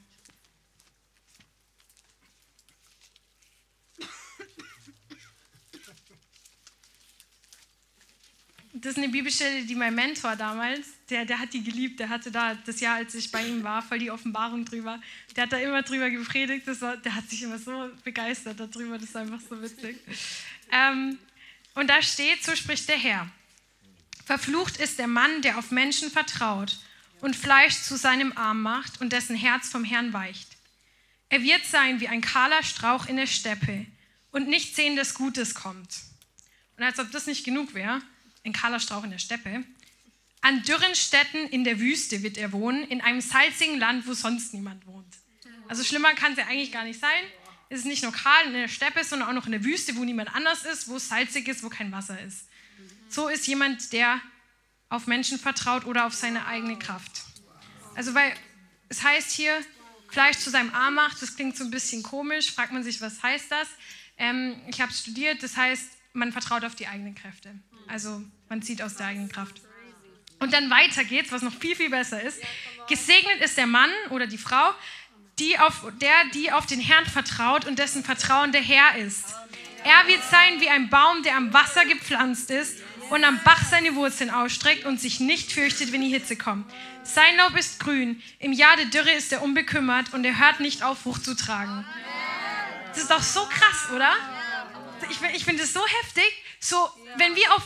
Das 8.78 8.92
ist 8.92 8.98
eine 8.98 9.08
Bibelstelle, 9.08 9.64
die 9.64 9.74
mein 9.74 9.96
Mentor 9.96 10.36
damals, 10.36 10.86
der, 11.10 11.24
der 11.24 11.40
hat 11.40 11.54
die 11.54 11.64
geliebt, 11.64 11.98
der 11.98 12.10
hatte 12.10 12.30
da 12.30 12.56
das 12.56 12.82
Jahr, 12.82 12.98
als 12.98 13.16
ich 13.16 13.32
bei 13.32 13.48
ihm 13.48 13.64
war, 13.64 13.82
voll 13.82 14.00
die 14.00 14.12
Offenbarung 14.12 14.66
drüber. 14.66 15.02
Der 15.34 15.44
hat 15.44 15.54
da 15.54 15.58
immer 15.58 15.82
drüber 15.82 16.10
gepredigt, 16.10 16.68
war, 16.82 16.98
der 16.98 17.16
hat 17.16 17.30
sich 17.30 17.42
immer 17.44 17.58
so 17.58 17.90
begeistert 18.04 18.60
darüber, 18.60 18.98
das 18.98 19.10
ist 19.10 19.16
einfach 19.16 19.40
so 19.50 19.62
witzig. 19.62 19.98
Ähm, 20.74 21.18
und 21.74 21.90
da 21.90 22.02
steht, 22.02 22.44
so 22.44 22.54
spricht 22.54 22.90
der 22.90 22.98
Herr. 22.98 23.30
Verflucht 24.26 24.78
ist 24.78 25.00
der 25.00 25.08
Mann, 25.08 25.42
der 25.42 25.58
auf 25.58 25.72
Menschen 25.72 26.12
vertraut 26.12 26.78
und 27.22 27.34
Fleisch 27.34 27.82
zu 27.82 27.96
seinem 27.96 28.34
Arm 28.36 28.62
macht 28.62 29.00
und 29.00 29.14
dessen 29.14 29.38
Herz 29.38 29.70
vom 29.70 29.86
Herrn 29.86 30.12
weicht. 30.12 30.50
Er 31.30 31.42
wird 31.42 31.66
sein 31.66 32.02
wie 32.02 32.10
ein 32.10 32.20
kahler 32.20 32.62
Strauch 32.64 33.06
in 33.06 33.16
der 33.16 33.28
Steppe 33.28 33.86
und 34.32 34.50
nicht 34.50 34.76
sehen, 34.76 34.98
dass 34.98 35.14
Gutes 35.14 35.56
kommt. 35.56 36.02
Und 36.76 36.84
als 36.84 37.00
ob 37.00 37.10
das 37.12 37.26
nicht 37.26 37.46
genug 37.46 37.74
wäre, 37.74 38.02
ein 38.46 38.54
kahler 38.54 38.80
Strauch 38.80 39.04
in 39.04 39.12
der 39.12 39.18
Steppe. 39.18 39.64
An 40.42 40.62
dürren 40.64 40.96
Städten 40.96 41.48
in 41.48 41.64
der 41.64 41.80
Wüste 41.80 42.22
wird 42.22 42.38
er 42.38 42.52
wohnen, 42.52 42.84
in 42.84 43.02
einem 43.02 43.22
salzigen 43.22 43.80
Land, 43.80 44.08
wo 44.08 44.14
sonst 44.14 44.54
niemand 44.54 44.86
wohnt. 44.86 45.14
Also 45.68 45.84
schlimmer 45.84 46.14
kann 46.14 46.34
es 46.34 46.38
ja 46.38 46.46
eigentlich 46.46 46.72
gar 46.72 46.84
nicht 46.84 47.00
sein. 47.00 47.24
Es 47.70 47.80
ist 47.80 47.86
nicht 47.86 48.04
nur 48.04 48.12
kahl 48.12 48.46
in 48.46 48.54
der 48.54 48.68
Steppe, 48.68 49.04
sondern 49.04 49.30
auch 49.30 49.34
noch 49.34 49.48
in 49.48 49.52
der 49.52 49.64
Wüste, 49.64 49.96
wo 49.96 50.04
niemand 50.04 50.34
anders 50.36 50.64
ist, 50.66 50.88
wo 50.88 50.98
es 50.98 51.10
salzig 51.10 51.48
ist, 51.48 51.64
wo 51.64 51.70
kein 51.70 51.92
Wasser 51.92 52.22
ist. 52.22 52.48
So 53.10 53.28
ist 53.28 53.48
jemand, 53.48 53.92
der 53.92 54.22
auf 54.90 55.08
Menschen 55.08 55.40
vertraut 55.40 55.86
oder 55.86 56.06
auf 56.06 56.14
seine 56.14 56.46
eigene 56.46 56.78
Kraft. 56.78 57.24
Also 57.96 58.14
weil 58.14 58.34
es 58.90 59.02
heißt 59.04 59.32
hier, 59.32 59.66
Fleisch 60.10 60.38
zu 60.38 60.50
seinem 60.50 60.74
Arm 60.74 60.94
macht, 60.94 61.22
das 61.22 61.36
klingt 61.36 61.58
so 61.58 61.64
ein 61.64 61.72
bisschen 61.72 62.04
komisch, 62.04 62.52
fragt 62.52 62.72
man 62.72 62.84
sich, 62.84 63.02
was 63.02 63.22
heißt 63.24 63.52
das? 63.52 63.68
Ähm, 64.18 64.56
ich 64.68 64.80
habe 64.80 64.94
studiert, 64.94 65.42
das 65.42 65.58
heißt, 65.58 65.90
man 66.14 66.32
vertraut 66.32 66.64
auf 66.64 66.76
die 66.76 66.88
eigenen 66.88 67.16
Kräfte. 67.16 67.54
Also 67.88 68.22
man 68.50 68.62
zieht 68.62 68.82
aus 68.82 68.96
der 68.96 69.08
eigenen 69.08 69.30
Kraft. 69.30 69.62
Und 70.40 70.54
dann 70.54 70.70
weiter 70.70 71.04
geht's, 71.04 71.32
was 71.32 71.42
noch 71.42 71.54
viel, 71.54 71.76
viel 71.76 71.90
besser 71.90 72.22
ist. 72.22 72.40
Gesegnet 72.88 73.42
ist 73.42 73.58
der 73.58 73.68
Mann 73.68 73.90
oder 74.10 74.28
die 74.28 74.38
Frau, 74.38 74.72
die 75.40 75.58
auf, 75.60 75.86
der, 76.02 76.14
die 76.34 76.52
auf 76.52 76.66
den 76.66 76.80
Herrn 76.80 77.06
vertraut 77.06 77.66
und 77.66 77.80
dessen 77.80 78.04
Vertrauen 78.04 78.52
der 78.52 78.62
Herr 78.62 78.98
ist. 78.98 79.34
Er 79.84 80.08
wird 80.08 80.24
sein 80.30 80.60
wie 80.62 80.70
ein 80.70 80.90
Baum, 80.90 81.24
der 81.24 81.36
am 81.36 81.54
Wasser 81.54 81.86
gepflanzt 81.86 82.50
ist 82.50 82.80
und 83.10 83.24
am 83.24 83.40
Bach 83.44 83.64
seine 83.70 83.96
Wurzeln 83.96 84.30
ausstreckt 84.30 84.86
und 84.86 85.00
sich 85.00 85.20
nicht 85.20 85.52
fürchtet, 85.52 85.92
wenn 85.92 86.02
die 86.02 86.10
Hitze 86.10 86.36
kommt. 86.36 86.72
Sein 87.04 87.38
Laub 87.38 87.56
ist 87.56 87.80
grün, 87.80 88.22
im 88.40 88.52
Jahr 88.52 88.76
der 88.78 88.86
Dürre 88.86 89.12
ist 89.12 89.32
er 89.32 89.44
unbekümmert 89.44 90.14
und 90.14 90.26
er 90.26 90.40
hört 90.40 90.60
nicht 90.60 90.82
auf, 90.84 91.00
Frucht 91.00 91.24
zu 91.24 91.36
tragen. 91.36 91.86
Das 92.90 93.04
ist 93.04 93.12
doch 93.12 93.22
so 93.22 93.46
krass, 93.46 93.92
oder? 93.94 94.12
Ich, 95.10 95.20
ich 95.36 95.46
finde 95.46 95.64
es 95.64 95.74
so 95.74 95.86
heftig, 96.02 96.32
so, 96.60 96.90
wenn 97.18 97.36
wir 97.36 97.54
auf, 97.54 97.64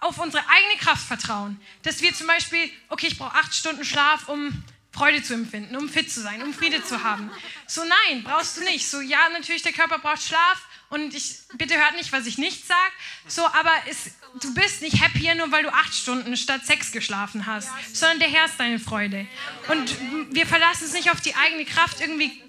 auf 0.00 0.18
unsere 0.18 0.44
eigene 0.48 0.80
Kraft 0.80 1.06
vertrauen, 1.06 1.60
dass 1.82 2.00
wir 2.00 2.14
zum 2.14 2.26
Beispiel, 2.26 2.70
okay, 2.88 3.08
ich 3.08 3.18
brauche 3.18 3.34
acht 3.34 3.54
Stunden 3.54 3.84
Schlaf, 3.84 4.28
um 4.28 4.62
Freude 4.94 5.22
zu 5.24 5.34
empfinden, 5.34 5.74
um 5.74 5.88
fit 5.88 6.10
zu 6.10 6.20
sein, 6.20 6.40
um 6.42 6.54
Friede 6.54 6.84
zu 6.84 7.02
haben. 7.02 7.28
So, 7.66 7.82
nein, 7.82 8.22
brauchst 8.22 8.56
du 8.56 8.62
nicht. 8.62 8.88
So, 8.88 9.00
ja, 9.00 9.28
natürlich, 9.30 9.62
der 9.62 9.72
Körper 9.72 9.98
braucht 9.98 10.22
Schlaf 10.22 10.64
und 10.88 11.12
ich, 11.14 11.38
bitte 11.54 11.74
hört 11.74 11.96
nicht, 11.96 12.12
was 12.12 12.26
ich 12.26 12.38
nicht 12.38 12.64
sage. 12.64 12.92
So, 13.26 13.44
aber 13.44 13.72
es, 13.90 14.12
du 14.40 14.54
bist 14.54 14.82
nicht 14.82 15.02
happier, 15.02 15.34
nur 15.34 15.50
weil 15.50 15.64
du 15.64 15.72
acht 15.72 15.92
Stunden 15.92 16.36
statt 16.36 16.64
sechs 16.64 16.92
geschlafen 16.92 17.46
hast, 17.46 17.70
sondern 17.92 18.20
der 18.20 18.28
Herr 18.28 18.44
ist 18.44 18.60
deine 18.60 18.78
Freude. 18.78 19.26
Und 19.66 19.96
wir 20.30 20.46
verlassen 20.46 20.84
es 20.84 20.92
nicht 20.92 21.10
auf 21.10 21.20
die 21.20 21.34
eigene 21.34 21.64
Kraft, 21.64 22.00
irgendwie 22.00 22.40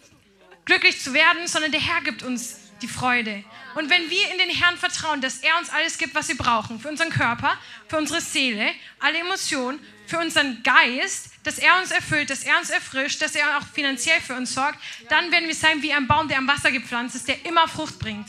glücklich 0.66 1.02
zu 1.02 1.14
werden, 1.14 1.48
sondern 1.48 1.72
der 1.72 1.82
Herr 1.82 2.02
gibt 2.02 2.22
uns 2.22 2.60
die 2.82 2.88
Freude. 2.88 3.44
Und 3.76 3.90
wenn 3.90 4.10
wir 4.10 4.32
in 4.32 4.38
den 4.38 4.50
Herrn 4.50 4.78
vertrauen, 4.78 5.22
dass 5.22 5.38
er 5.38 5.58
uns 5.58 5.70
alles 5.70 5.98
gibt, 5.98 6.16
was 6.16 6.28
wir 6.28 6.38
brauchen, 6.38 6.80
für 6.80 6.90
unseren 6.90 7.10
Körper, 7.10 7.58
für 7.88 7.98
unsere 7.98 8.22
Seele, 8.22 8.72
alle 9.00 9.20
Emotionen, 9.20 9.80
für 10.08 10.20
unseren 10.20 10.62
Geist, 10.64 11.32
dass 11.44 11.58
er 11.58 11.80
uns 11.80 11.92
erfüllt, 11.92 12.30
dass 12.30 12.44
er 12.44 12.58
uns 12.58 12.70
erfrischt, 12.70 13.22
dass 13.22 13.36
er 13.36 13.58
auch 13.58 13.64
finanziell 13.74 14.20
für 14.22 14.36
uns 14.36 14.54
sorgt, 14.54 14.80
dann 15.10 15.32
werden 15.32 15.48
wir 15.48 15.56
sein 15.56 15.82
wie 15.82 15.94
ein 15.94 16.08
Baum, 16.08 16.28
der 16.28 16.38
am 16.38 16.48
Wasser 16.48 16.72
gepflanzt 16.72 17.16
ist, 17.16 17.28
der 17.28 17.46
immer 17.46 17.68
Frucht 17.68 18.00
bringt. 18.00 18.28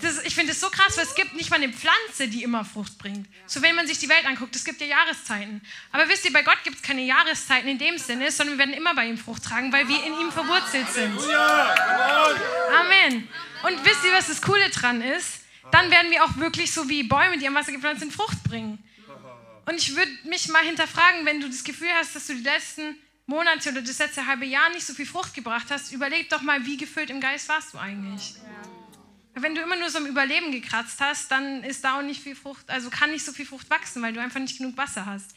Das, 0.00 0.24
ich 0.24 0.34
finde 0.34 0.52
es 0.52 0.60
so 0.60 0.68
krass, 0.70 0.96
weil 0.96 1.04
es 1.04 1.14
gibt 1.14 1.34
nicht 1.34 1.50
mal 1.50 1.56
eine 1.56 1.72
Pflanze, 1.72 2.28
die 2.28 2.42
immer 2.42 2.64
Frucht 2.64 2.98
bringt. 2.98 3.28
So 3.46 3.62
wenn 3.62 3.74
man 3.74 3.86
sich 3.86 3.98
die 3.98 4.08
Welt 4.08 4.26
anguckt, 4.26 4.54
es 4.54 4.64
gibt 4.64 4.80
ja 4.80 4.86
Jahreszeiten. 4.86 5.60
Aber 5.92 6.08
wisst 6.08 6.24
ihr, 6.24 6.32
bei 6.32 6.42
Gott 6.42 6.58
gibt 6.64 6.76
es 6.76 6.82
keine 6.82 7.02
Jahreszeiten 7.02 7.68
in 7.68 7.78
dem 7.78 7.98
Sinne, 7.98 8.30
sondern 8.30 8.58
wir 8.58 8.66
werden 8.66 8.74
immer 8.74 8.94
bei 8.94 9.06
ihm 9.06 9.18
Frucht 9.18 9.44
tragen, 9.44 9.72
weil 9.72 9.88
wir 9.88 10.04
in 10.04 10.14
ihm 10.14 10.30
verwurzelt 10.30 10.88
sind. 10.88 11.18
Amen. 12.80 13.28
Und 13.64 13.84
wisst 13.84 14.04
ihr, 14.04 14.12
was 14.12 14.28
das 14.28 14.40
Coole 14.40 14.70
dran 14.70 15.02
ist? 15.02 15.40
Dann 15.72 15.90
werden 15.90 16.10
wir 16.10 16.24
auch 16.24 16.36
wirklich 16.36 16.72
so 16.72 16.88
wie 16.88 17.02
Bäume, 17.02 17.38
die 17.38 17.46
am 17.46 17.54
Wasser 17.54 17.72
gepflanzt 17.72 18.00
sind, 18.00 18.12
Frucht 18.12 18.42
bringen. 18.44 18.78
Und 19.66 19.74
ich 19.76 19.94
würde 19.94 20.10
mich 20.24 20.48
mal 20.48 20.64
hinterfragen, 20.64 21.26
wenn 21.26 21.40
du 21.40 21.48
das 21.48 21.62
Gefühl 21.62 21.90
hast, 22.00 22.16
dass 22.16 22.26
du 22.26 22.34
die 22.34 22.42
letzten 22.42 22.96
Monate 23.26 23.70
oder 23.70 23.82
das 23.82 23.98
letzte 23.98 24.26
halbe 24.26 24.46
Jahr 24.46 24.70
nicht 24.70 24.86
so 24.86 24.94
viel 24.94 25.04
Frucht 25.04 25.34
gebracht 25.34 25.66
hast, 25.68 25.92
überleg 25.92 26.30
doch 26.30 26.40
mal, 26.40 26.64
wie 26.64 26.78
gefüllt 26.78 27.10
im 27.10 27.20
Geist 27.20 27.48
warst 27.50 27.74
du 27.74 27.78
eigentlich. 27.78 28.36
Ja. 28.36 28.67
Wenn 29.42 29.54
du 29.54 29.60
immer 29.60 29.76
nur 29.76 29.90
so 29.90 29.98
im 29.98 30.06
Überleben 30.06 30.52
gekratzt 30.52 31.00
hast, 31.00 31.30
dann 31.30 31.62
ist 31.64 31.84
da 31.84 31.98
auch 31.98 32.02
nicht 32.02 32.22
viel 32.22 32.34
Frucht, 32.34 32.68
also 32.68 32.90
kann 32.90 33.10
nicht 33.10 33.24
so 33.24 33.32
viel 33.32 33.46
Frucht 33.46 33.70
wachsen, 33.70 34.02
weil 34.02 34.12
du 34.12 34.20
einfach 34.20 34.40
nicht 34.40 34.58
genug 34.58 34.76
Wasser 34.76 35.06
hast. 35.06 35.34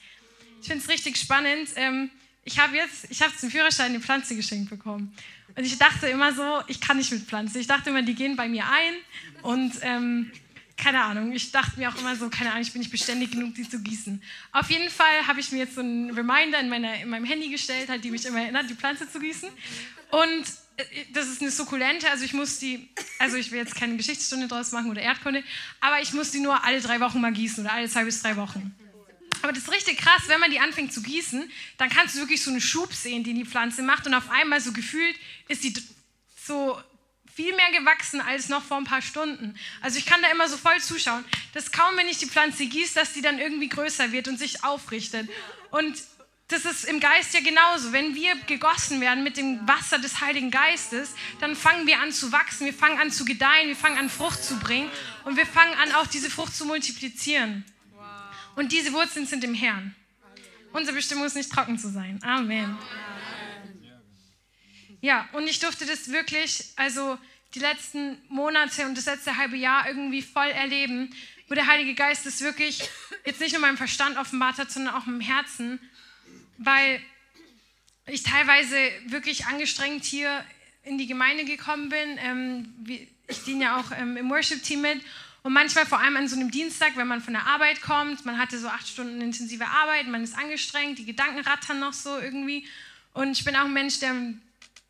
Ich 0.62 0.68
finde 0.68 0.84
es 0.84 0.90
richtig 0.90 1.18
spannend. 1.18 1.70
Ähm, 1.76 2.10
ich 2.44 2.60
habe 2.60 2.76
jetzt, 2.76 3.10
ich 3.10 3.22
habe 3.22 3.36
zum 3.36 3.52
Führerschein 3.52 3.88
eine 3.88 4.00
Pflanze 4.00 4.36
geschenkt 4.36 4.70
bekommen. 4.70 5.16
Und 5.56 5.64
ich 5.64 5.78
dachte 5.78 6.08
immer 6.08 6.34
so, 6.34 6.62
ich 6.68 6.80
kann 6.80 6.98
nicht 6.98 7.12
mit 7.12 7.24
Pflanzen. 7.24 7.60
Ich 7.60 7.68
dachte 7.68 7.90
immer, 7.90 8.02
die 8.02 8.16
gehen 8.16 8.36
bei 8.36 8.48
mir 8.48 8.66
ein 8.68 8.94
und 9.44 9.74
ähm, 9.82 10.32
keine 10.78 11.04
Ahnung, 11.04 11.32
ich 11.32 11.52
dachte 11.52 11.80
mir 11.80 11.90
auch 11.90 11.98
immer 12.00 12.16
so, 12.16 12.30
keine 12.30 12.52
Ahnung, 12.52 12.64
ich 12.64 12.72
bin 12.72 12.80
nicht 12.80 12.92
beständig 12.92 13.32
genug, 13.32 13.54
die 13.54 13.70
zu 13.70 13.80
gießen. 13.80 14.22
Auf 14.52 14.70
jeden 14.72 14.90
Fall 14.90 15.28
habe 15.28 15.40
ich 15.40 15.52
mir 15.52 15.60
jetzt 15.60 15.76
so 15.76 15.82
einen 15.82 16.10
Reminder 16.12 16.60
in, 16.60 16.70
meiner, 16.70 16.96
in 16.96 17.10
meinem 17.10 17.26
Handy 17.26 17.50
gestellt, 17.50 17.90
halt, 17.90 18.04
die 18.04 18.10
mich 18.10 18.26
immer 18.26 18.42
erinnert, 18.42 18.70
die 18.70 18.74
Pflanze 18.74 19.10
zu 19.10 19.20
gießen. 19.20 19.50
Und 20.10 20.44
das 21.13 21.28
ist 21.28 21.41
eine 21.41 21.52
Sukkulente, 21.52 22.10
also 22.10 22.24
ich 22.24 22.34
muss 22.34 22.60
die, 22.60 22.89
also 23.20 23.38
ich 23.38 23.52
will 23.52 23.60
jetzt 23.60 23.76
keine 23.76 23.98
Geschichtsstunde 23.98 24.48
draus 24.48 24.72
machen 24.72 24.89
oder 24.89 25.02
Erdkunde, 25.02 25.44
aber 25.80 26.02
ich 26.02 26.13
muss 26.13 26.32
die 26.32 26.39
nur 26.39 26.63
alle 26.63 26.82
drei 26.82 27.00
Wochen 27.00 27.22
mal 27.22 27.32
gießen 27.32 27.63
oder 27.63 27.74
alle 27.74 27.89
zwei 27.89 28.04
bis 28.04 28.22
drei 28.22 28.36
Wochen. 28.36 28.76
Aber 29.41 29.54
das 29.54 29.63
ist 29.63 29.72
richtig 29.72 29.98
krass, 29.98 30.24
wenn 30.28 30.39
man 30.39 30.52
die 30.52 30.60
anfängt 30.60 30.94
zu 30.94 31.02
gießen, 31.02 31.50
dann 31.78 31.89
kannst 31.89 32.15
du 32.15 32.20
wirklich 32.20 32.44
so 32.44 32.52
einen 32.52 32.62
Schub 32.62 32.94
sehen, 32.94 33.24
den 33.24 33.36
die 33.36 33.46
Pflanze 33.46 33.82
macht 33.82 34.06
und 34.06 34.13
auf 34.13 34.30
einmal 34.30 34.62
so 34.62 34.72
gefühlt 34.72 35.15
ist 35.48 35.63
die 35.63 35.74
so 36.46 36.80
viel 37.34 37.56
mehr 37.56 37.72
gewachsen 37.72 38.22
als 38.22 38.50
noch 38.50 38.63
vor 38.63 38.78
ein 38.78 38.84
paar 38.84 39.02
Stunden. 39.02 39.56
Also 39.82 39.98
ich 39.98 40.06
kann 40.06 40.22
da 40.22 40.30
immer 40.30 40.48
so 40.48 40.58
voll 40.58 40.80
zuschauen, 40.80 41.24
dass 41.54 41.72
kaum, 41.72 41.98
wenn 41.98 42.08
ich 42.08 42.17
die 42.17 42.28
Pflanze 42.28 42.65
gieße, 42.65 42.96
dass 42.96 43.13
die 43.13 43.22
dann 43.22 43.39
irgendwie 43.39 43.70
größer 43.70 44.12
wird 44.12 44.28
und 44.28 44.38
sich 44.38 44.63
aufrichtet. 44.63 45.30
Und 45.72 45.96
das 46.52 46.66
ist 46.66 46.86
im 46.86 47.00
Geist 47.00 47.34
ja 47.34 47.40
genauso. 47.40 47.94
Wenn 47.94 48.14
wir 48.14 48.36
gegossen 48.48 49.00
werden 49.00 49.24
mit 49.24 49.38
dem 49.38 49.66
Wasser 49.68 50.00
des 50.00 50.20
Heiligen 50.20 50.52
Geistes, 50.52 51.16
dann 51.40 51.56
fangen 51.56 51.88
wir 51.88 52.00
an 52.00 52.12
zu 52.12 52.32
wachsen, 52.32 52.66
wir 52.66 52.74
fangen 52.74 53.00
an 53.00 53.12
zu 53.12 53.26
gedeihen, 53.26 53.70
wir 53.70 53.76
fangen 53.76 53.98
an 53.98 54.10
Frucht 54.10 54.44
zu 54.44 54.58
bringen 54.60 54.90
und 55.24 55.38
wir 55.38 55.46
fangen 55.46 55.74
an 55.76 55.92
auch 55.94 56.08
diese 56.08 56.30
Frucht 56.30 56.56
zu 56.56 56.66
multiplizieren. 56.66 57.64
Und 58.56 58.72
diese 58.72 58.92
Wurzeln 58.92 59.26
sind 59.26 59.44
im 59.44 59.54
Herrn. 59.54 59.96
Unsere 60.74 60.96
Bestimmung 60.96 61.26
ist 61.26 61.36
nicht 61.36 61.52
trocken 61.52 61.78
zu 61.80 61.90
sein. 61.90 62.20
Amen. 62.24 62.78
Ja, 65.00 65.28
und 65.34 65.48
ich 65.48 65.60
durfte 65.60 65.86
das 65.86 66.12
wirklich, 66.12 66.66
also 66.76 67.18
die 67.56 67.60
letzten 67.60 68.18
Monate 68.30 68.86
und 68.86 68.98
das 68.98 69.06
letzte 69.06 69.38
halbe 69.38 69.58
Jahr 69.58 69.88
irgendwie 69.88 70.22
voll 70.22 70.48
erleben, 70.48 71.14
wo 71.48 71.56
der 71.56 71.68
Heilige 71.68 71.96
Geist 71.96 72.26
es 72.26 72.42
wirklich 72.42 72.88
jetzt 73.26 73.42
nicht 73.42 73.52
nur 73.54 73.62
meinem 73.62 73.78
Verstand 73.78 74.18
offenbart 74.18 74.58
hat, 74.58 74.72
sondern 74.72 74.96
auch 74.96 75.08
im 75.08 75.20
Herzen, 75.20 75.80
weil 76.63 77.02
ich 78.06 78.24
teilweise 78.24 78.76
wirklich 79.08 79.45
angestrengt 79.45 80.04
hier 80.04 80.43
in 80.84 80.97
die 80.97 81.08
Gemeinde 81.08 81.45
gekommen 81.45 81.89
bin. 81.89 82.17
Ähm, 82.19 83.08
ich 83.28 83.43
diene 83.43 83.65
ja 83.65 83.80
auch 83.80 83.91
ähm, 83.97 84.17
im 84.17 84.30
Worship-Team 84.30 84.82
mit. 84.82 85.02
Und 85.43 85.54
manchmal, 85.54 85.86
vor 85.86 86.00
allem 86.00 86.17
an 86.17 86.28
so 86.28 86.36
einem 86.36 86.52
Dienstag, 86.52 86.95
wenn 86.95 87.08
man 87.08 87.21
von 87.21 87.34
der 87.34 87.47
Arbeit 87.47 87.82
kommt, 87.82 88.26
man 88.26 88.38
hatte 88.38 88.60
so 88.60 88.67
acht 88.67 88.88
Stunden 88.88 89.21
intensive 89.21 89.65
Arbeit, 89.65 90.08
man 90.08 90.24
ist 90.24 90.38
angestrengt, 90.38 91.00
die 91.00 91.06
Gedanken 91.06 91.39
rattern 91.39 91.80
noch 91.80 91.93
so 91.93 92.19
irgendwie. 92.19 92.67
Und 93.13 93.32
ich 93.32 93.43
bin 93.43 93.56
auch 93.56 93.65
ein 93.65 93.74
Mensch, 93.74 94.00
der 94.00 94.15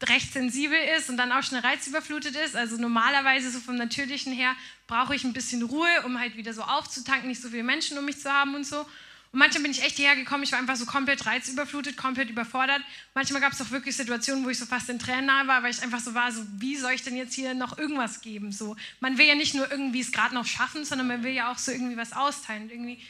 recht 0.03 0.33
sensibel 0.33 0.77
ist 0.97 1.09
und 1.09 1.17
dann 1.17 1.31
auch 1.31 1.43
schnell 1.43 1.61
reizüberflutet 1.61 2.35
ist. 2.35 2.55
Also 2.55 2.77
normalerweise 2.77 3.49
so 3.49 3.59
vom 3.59 3.75
Natürlichen 3.75 4.33
her 4.33 4.55
brauche 4.87 5.15
ich 5.15 5.23
ein 5.23 5.33
bisschen 5.33 5.61
Ruhe, 5.63 5.89
um 6.05 6.19
halt 6.19 6.35
wieder 6.35 6.53
so 6.53 6.63
aufzutanken, 6.63 7.29
nicht 7.29 7.41
so 7.41 7.49
viele 7.49 7.63
Menschen 7.63 7.97
um 7.97 8.05
mich 8.05 8.19
zu 8.19 8.31
haben 8.31 8.55
und 8.55 8.65
so. 8.65 8.85
Und 9.31 9.39
manchmal 9.39 9.63
bin 9.63 9.71
ich 9.71 9.81
echt 9.81 9.95
hierher 9.95 10.17
gekommen, 10.17 10.43
ich 10.43 10.51
war 10.51 10.59
einfach 10.59 10.75
so 10.75 10.85
komplett 10.85 11.25
reizüberflutet, 11.25 11.95
komplett 11.95 12.29
überfordert. 12.29 12.81
Manchmal 13.13 13.39
gab 13.41 13.53
es 13.53 13.61
auch 13.61 13.71
wirklich 13.71 13.95
Situationen, 13.95 14.43
wo 14.43 14.49
ich 14.49 14.59
so 14.59 14.65
fast 14.65 14.89
in 14.89 14.99
Tränen 14.99 15.25
nahe 15.25 15.47
war, 15.47 15.63
weil 15.63 15.71
ich 15.71 15.81
einfach 15.81 16.01
so 16.01 16.13
war, 16.13 16.31
so 16.33 16.45
wie 16.57 16.75
soll 16.75 16.91
ich 16.91 17.03
denn 17.03 17.15
jetzt 17.15 17.33
hier 17.33 17.53
noch 17.53 17.77
irgendwas 17.77 18.19
geben? 18.19 18.51
So, 18.51 18.75
man 18.99 19.17
will 19.17 19.25
ja 19.25 19.35
nicht 19.35 19.53
nur 19.53 19.71
irgendwie 19.71 20.01
es 20.01 20.11
gerade 20.11 20.35
noch 20.35 20.45
schaffen, 20.45 20.83
sondern 20.83 21.07
man 21.07 21.23
will 21.23 21.31
ja 21.31 21.49
auch 21.49 21.57
so 21.57 21.71
irgendwie 21.71 21.95
was 21.95 22.11
austeilen, 22.11 22.69
irgendwie 22.69 23.01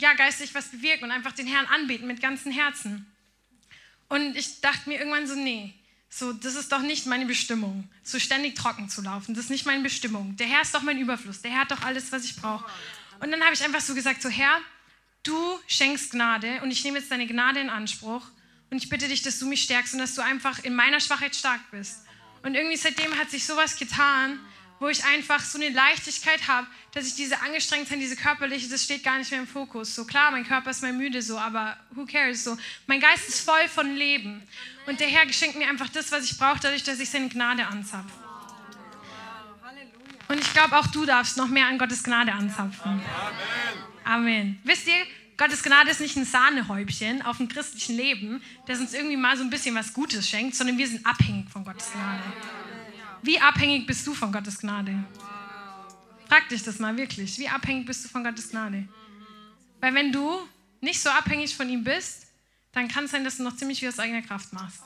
ja 0.00 0.14
geistig 0.14 0.54
was 0.56 0.68
bewirken 0.68 1.04
und 1.04 1.12
einfach 1.12 1.32
den 1.32 1.46
Herrn 1.46 1.66
anbeten 1.66 2.08
mit 2.08 2.20
ganzem 2.20 2.50
Herzen. 2.50 3.06
Und 4.08 4.36
ich 4.36 4.60
dachte 4.60 4.88
mir 4.88 4.98
irgendwann 4.98 5.28
so, 5.28 5.36
nee, 5.36 5.72
so, 6.08 6.32
das 6.32 6.56
ist 6.56 6.72
doch 6.72 6.82
nicht 6.82 7.06
meine 7.06 7.26
Bestimmung, 7.26 7.88
so 8.02 8.18
ständig 8.18 8.56
trocken 8.56 8.88
zu 8.88 9.02
laufen. 9.02 9.34
Das 9.34 9.44
ist 9.44 9.50
nicht 9.50 9.66
meine 9.66 9.82
Bestimmung. 9.82 10.36
Der 10.36 10.46
Herr 10.46 10.62
ist 10.62 10.74
doch 10.74 10.82
mein 10.82 10.98
Überfluss. 10.98 11.42
Der 11.42 11.52
Herr 11.52 11.60
hat 11.62 11.70
doch 11.70 11.82
alles, 11.82 12.10
was 12.12 12.24
ich 12.24 12.36
brauche. 12.36 12.64
Und 13.20 13.30
dann 13.30 13.42
habe 13.42 13.54
ich 13.54 13.64
einfach 13.64 13.80
so 13.80 13.94
gesagt, 13.94 14.22
so 14.22 14.28
Herr, 14.28 14.60
du 15.24 15.58
schenkst 15.66 16.12
Gnade 16.12 16.60
und 16.62 16.70
ich 16.70 16.84
nehme 16.84 16.98
jetzt 16.98 17.10
deine 17.10 17.26
Gnade 17.26 17.60
in 17.60 17.70
Anspruch 17.70 18.22
und 18.70 18.78
ich 18.78 18.88
bitte 18.88 19.08
dich, 19.08 19.22
dass 19.22 19.38
du 19.38 19.46
mich 19.46 19.62
stärkst 19.62 19.94
und 19.94 20.00
dass 20.00 20.14
du 20.14 20.22
einfach 20.22 20.62
in 20.62 20.74
meiner 20.74 21.00
Schwachheit 21.00 21.34
stark 21.34 21.60
bist. 21.70 22.02
Und 22.42 22.54
irgendwie 22.54 22.76
seitdem 22.76 23.18
hat 23.18 23.30
sich 23.30 23.46
sowas 23.46 23.76
getan, 23.76 24.38
wo 24.80 24.88
ich 24.88 25.04
einfach 25.04 25.40
so 25.40 25.58
eine 25.58 25.70
Leichtigkeit 25.70 26.46
habe, 26.46 26.66
dass 26.92 27.06
ich 27.06 27.14
diese 27.14 27.40
Angestrengtheit, 27.40 27.98
diese 28.00 28.16
körperliche, 28.16 28.68
das 28.68 28.84
steht 28.84 29.02
gar 29.02 29.18
nicht 29.18 29.30
mehr 29.30 29.40
im 29.40 29.46
Fokus. 29.46 29.94
So 29.94 30.04
klar, 30.04 30.30
mein 30.30 30.46
Körper 30.46 30.70
ist 30.70 30.82
mal 30.82 30.92
müde, 30.92 31.22
so, 31.22 31.38
aber 31.38 31.76
who 31.92 32.04
cares? 32.04 32.44
So, 32.44 32.58
mein 32.86 33.00
Geist 33.00 33.28
ist 33.28 33.40
voll 33.40 33.68
von 33.68 33.94
Leben. 33.94 34.42
Und 34.86 35.00
der 35.00 35.08
Herr 35.08 35.32
schenkt 35.32 35.56
mir 35.56 35.68
einfach 35.68 35.88
das, 35.88 36.12
was 36.12 36.24
ich 36.24 36.36
brauche, 36.36 36.60
dadurch, 36.60 36.82
dass 36.82 37.00
ich 37.00 37.08
seine 37.08 37.28
Gnade 37.28 37.66
anzapfe. 37.66 38.10
Und 40.28 40.40
ich 40.40 40.52
glaube, 40.52 40.76
auch 40.78 40.86
du 40.88 41.06
darfst 41.06 41.36
noch 41.36 41.48
mehr 41.48 41.66
an 41.66 41.78
Gottes 41.78 42.02
Gnade 42.02 42.32
anzapfen. 42.32 42.82
Amen. 42.82 43.93
Amen. 44.04 44.58
Wisst 44.64 44.86
ihr, 44.86 45.06
Gottes 45.36 45.62
Gnade 45.62 45.90
ist 45.90 46.00
nicht 46.00 46.16
ein 46.16 46.24
Sahnehäubchen 46.24 47.22
auf 47.22 47.38
dem 47.38 47.48
christlichen 47.48 47.96
Leben, 47.96 48.42
das 48.66 48.78
uns 48.78 48.94
irgendwie 48.94 49.16
mal 49.16 49.36
so 49.36 49.42
ein 49.42 49.50
bisschen 49.50 49.74
was 49.74 49.92
Gutes 49.92 50.28
schenkt, 50.28 50.54
sondern 50.54 50.78
wir 50.78 50.86
sind 50.86 51.04
abhängig 51.04 51.50
von 51.50 51.64
Gottes 51.64 51.90
Gnade. 51.92 52.22
Wie 53.22 53.40
abhängig 53.40 53.86
bist 53.86 54.06
du 54.06 54.14
von 54.14 54.30
Gottes 54.30 54.58
Gnade? 54.58 55.02
Frag 56.28 56.48
dich 56.50 56.62
das 56.62 56.78
mal 56.78 56.96
wirklich. 56.96 57.38
Wie 57.38 57.48
abhängig 57.48 57.86
bist 57.86 58.04
du 58.04 58.08
von 58.08 58.22
Gottes 58.22 58.50
Gnade? 58.50 58.86
Weil 59.80 59.94
wenn 59.94 60.12
du 60.12 60.46
nicht 60.80 61.00
so 61.00 61.10
abhängig 61.10 61.56
von 61.56 61.68
ihm 61.68 61.82
bist, 61.82 62.26
dann 62.72 62.88
kann 62.88 63.04
es 63.04 63.10
sein, 63.10 63.24
dass 63.24 63.38
du 63.38 63.42
noch 63.42 63.56
ziemlich 63.56 63.80
viel 63.80 63.88
aus 63.88 63.98
eigener 63.98 64.22
Kraft 64.22 64.52
machst. 64.52 64.82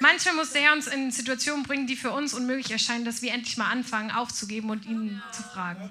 Manchmal 0.00 0.34
muss 0.34 0.52
der 0.52 0.62
Herr 0.62 0.72
uns 0.72 0.86
in 0.86 1.10
Situationen 1.10 1.62
bringen, 1.62 1.86
die 1.86 1.96
für 1.96 2.10
uns 2.10 2.32
unmöglich 2.32 2.70
erscheinen, 2.70 3.04
dass 3.04 3.20
wir 3.20 3.32
endlich 3.32 3.58
mal 3.58 3.70
anfangen 3.70 4.10
aufzugeben 4.10 4.70
und 4.70 4.86
ihn 4.86 5.22
zu 5.32 5.42
fragen. 5.42 5.90